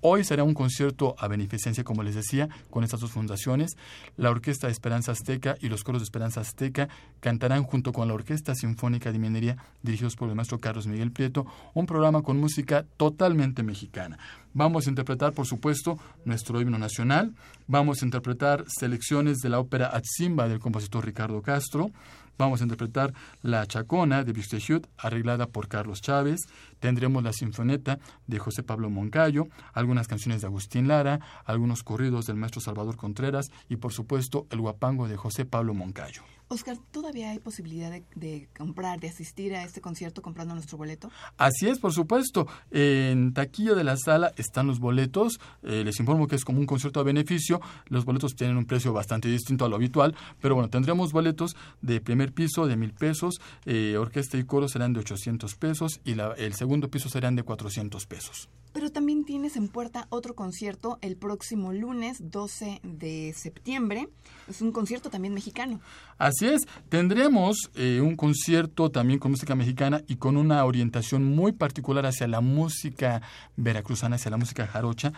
[0.01, 3.77] Hoy será un concierto a beneficencia, como les decía, con estas dos fundaciones.
[4.15, 6.89] La Orquesta de Esperanza Azteca y los coros de Esperanza Azteca
[7.19, 11.45] cantarán junto con la Orquesta Sinfónica de Minería, dirigidos por el maestro Carlos Miguel Prieto,
[11.73, 14.17] un programa con música totalmente mexicana.
[14.53, 17.35] Vamos a interpretar, por supuesto, nuestro himno nacional.
[17.67, 21.91] Vamos a interpretar selecciones de la ópera Atzimba del compositor Ricardo Castro.
[22.37, 26.41] Vamos a interpretar La Chacona de Buxtehude, arreglada por Carlos Chávez.
[26.79, 32.37] Tendremos la Sinfoneta de José Pablo Moncayo, algunas canciones de Agustín Lara, algunos corridos del
[32.37, 36.36] maestro Salvador Contreras y, por supuesto, el guapango de José Pablo Moncayo.
[36.49, 41.11] Oscar, ¿todavía hay posibilidad de, de, comprar, de asistir a este concierto comprando nuestro boleto?
[41.37, 42.47] Así es, por supuesto.
[42.71, 45.39] En taquilla de la sala están los boletos.
[45.63, 47.59] Eh, les informo que es como un concierto a beneficio.
[47.87, 51.99] Los boletos tienen un precio bastante distinto a lo habitual, pero bueno, tendremos boletos de
[51.99, 56.33] primer piso de mil pesos, eh, orquesta y coro serán de 800 pesos y la,
[56.33, 58.49] el segundo piso serán de 400 pesos.
[58.77, 64.07] Pero también tienes en puerta otro concierto el próximo lunes 12 de septiembre.
[64.47, 65.81] Es un concierto también mexicano.
[66.19, 71.53] Así es, tendremos eh, un concierto también con música mexicana y con una orientación muy
[71.53, 73.23] particular hacia la música
[73.55, 75.11] veracruzana, hacia la música jarocha,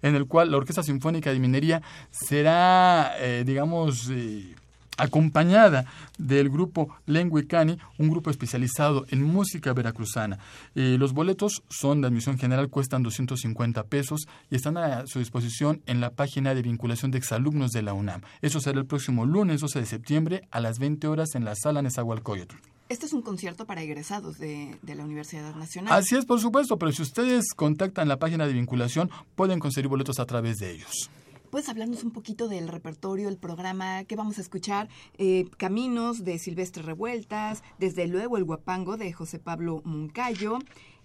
[0.00, 4.54] en el cual la Orquesta Sinfónica de Minería será, eh, digamos, eh,
[5.02, 5.84] acompañada
[6.16, 10.38] del grupo Lenguicani, un grupo especializado en música veracruzana.
[10.76, 15.82] Eh, los boletos son de admisión general, cuestan 250 pesos y están a su disposición
[15.86, 18.22] en la página de vinculación de exalumnos de la UNAM.
[18.42, 21.82] Eso será el próximo lunes 12 de septiembre a las 20 horas en la sala
[21.82, 22.54] Nezahualcóyotl.
[22.88, 25.94] Este es un concierto para egresados de, de, la Universidad Nacional.
[25.94, 30.20] Así es, por supuesto, pero si ustedes contactan la página de vinculación, pueden conseguir boletos
[30.20, 31.10] a través de ellos.
[31.52, 34.88] ¿Puedes hablarnos un poquito del repertorio, el programa que vamos a escuchar?
[35.18, 40.60] Eh, Caminos de Silvestre Revueltas, desde luego El Guapango de José Pablo Muncayo,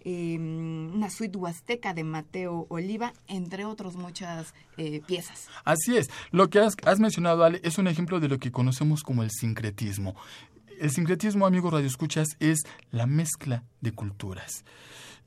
[0.06, 5.50] eh, una suite huasteca de Mateo Oliva, entre otras muchas eh, piezas.
[5.66, 6.10] Así es.
[6.32, 9.32] Lo que has, has mencionado, Ale, es un ejemplo de lo que conocemos como el
[9.32, 10.16] sincretismo.
[10.80, 12.60] El sincretismo, amigos radioescuchas, es
[12.92, 14.64] la mezcla de culturas.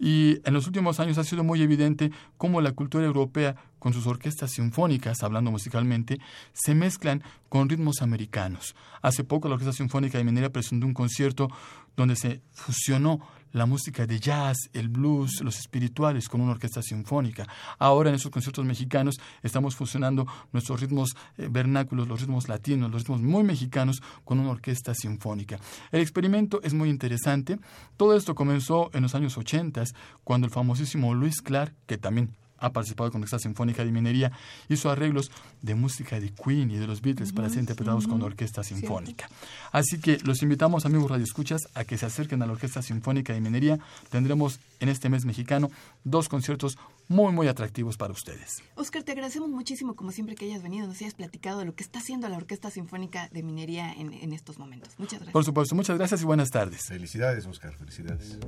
[0.01, 4.07] Y en los últimos años ha sido muy evidente cómo la cultura europea, con sus
[4.07, 6.21] orquestas sinfónicas, hablando musicalmente,
[6.53, 8.77] se mezclan con ritmos americanos.
[9.03, 11.49] Hace poco la Orquesta Sinfónica de Minería presentó un concierto
[11.97, 13.21] donde se fusionó
[13.53, 17.47] la música de jazz, el blues, los espirituales con una orquesta sinfónica.
[17.79, 23.03] Ahora en esos conciertos mexicanos estamos fusionando nuestros ritmos eh, vernáculos, los ritmos latinos, los
[23.03, 25.59] ritmos muy mexicanos con una orquesta sinfónica.
[25.91, 27.59] El experimento es muy interesante.
[27.97, 29.85] Todo esto comenzó en los años 80
[30.25, 34.33] cuando el famosísimo Luis Clark, que también ha participado con esta Sinfónica de Minería,
[34.69, 35.31] hizo arreglos
[35.63, 39.29] de música de Queen y de los Beatles para ser interpretados con la Orquesta Sinfónica.
[39.73, 43.41] Así que los invitamos, amigos radioescuchas, a que se acerquen a la Orquesta Sinfónica de
[43.41, 43.79] Minería.
[44.11, 45.71] Tendremos en este mes mexicano
[46.05, 48.63] dos conciertos muy, muy atractivos para ustedes.
[48.77, 51.83] Oscar, te agradecemos muchísimo, como siempre, que hayas venido, nos hayas platicado de lo que
[51.83, 54.91] está haciendo la Orquesta Sinfónica de Minería en, en estos momentos.
[54.99, 55.33] Muchas gracias.
[55.33, 56.87] Por supuesto, muchas gracias y buenas tardes.
[56.87, 58.39] Felicidades, Oscar, felicidades.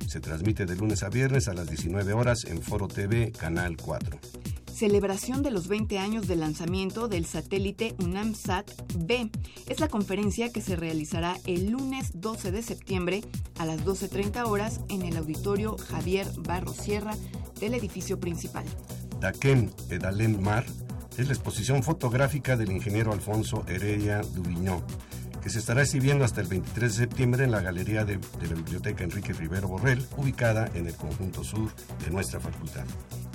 [0.05, 4.19] Se transmite de lunes a viernes a las 19 horas en Foro TV, Canal 4.
[4.71, 8.69] Celebración de los 20 años del lanzamiento del satélite UNAMSAT
[9.07, 9.31] B.
[9.65, 13.21] Es la conferencia que se realizará el lunes 12 de septiembre
[13.57, 17.15] a las 12.30 horas en el auditorio Javier Barro Sierra
[17.59, 18.65] del edificio principal.
[19.19, 20.63] Daquén Edalén Mar
[21.17, 24.83] es la exposición fotográfica del ingeniero Alfonso Heredia Duviñó,
[25.41, 28.55] que se estará exhibiendo hasta el 23 de septiembre en la galería de, de, la
[28.55, 31.71] Biblioteca Enrique Rivero Borrell, ubicada en el conjunto sur
[32.03, 32.85] de nuestra facultad.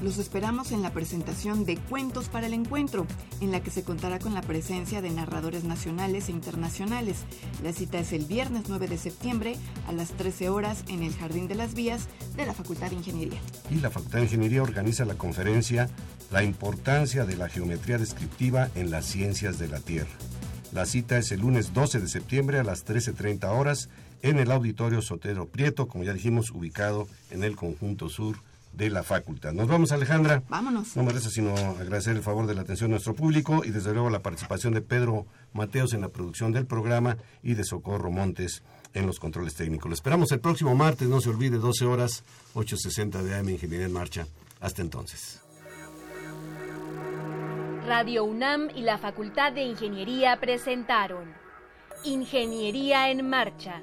[0.03, 3.07] Los esperamos en la presentación de Cuentos para el Encuentro,
[3.40, 7.18] en la que se contará con la presencia de narradores nacionales e internacionales.
[7.62, 9.55] La cita es el viernes 9 de septiembre
[9.86, 13.38] a las 13 horas en el Jardín de las Vías de la Facultad de Ingeniería.
[13.70, 15.88] Y la Facultad de Ingeniería organiza la conferencia
[16.32, 20.11] La importancia de la geometría descriptiva en las ciencias de la Tierra.
[20.72, 23.88] La cita es el lunes 12 de septiembre a las 13.30 horas
[24.22, 28.36] en el Auditorio Sotero Prieto, como ya dijimos, ubicado en el conjunto sur
[28.72, 29.52] de la facultad.
[29.52, 30.42] Nos vamos, Alejandra.
[30.48, 30.96] Vámonos.
[30.96, 33.92] No me resta sino agradecer el favor de la atención de nuestro público y desde
[33.92, 38.62] luego la participación de Pedro Mateos en la producción del programa y de Socorro Montes
[38.94, 39.88] en los controles técnicos.
[39.88, 43.92] Lo esperamos el próximo martes, no se olvide, 12 horas, 8.60 de AM Ingeniería en
[43.92, 44.26] Marcha.
[44.60, 45.40] Hasta entonces.
[47.86, 51.34] Radio UNAM y la Facultad de Ingeniería presentaron
[52.04, 53.82] Ingeniería en Marcha.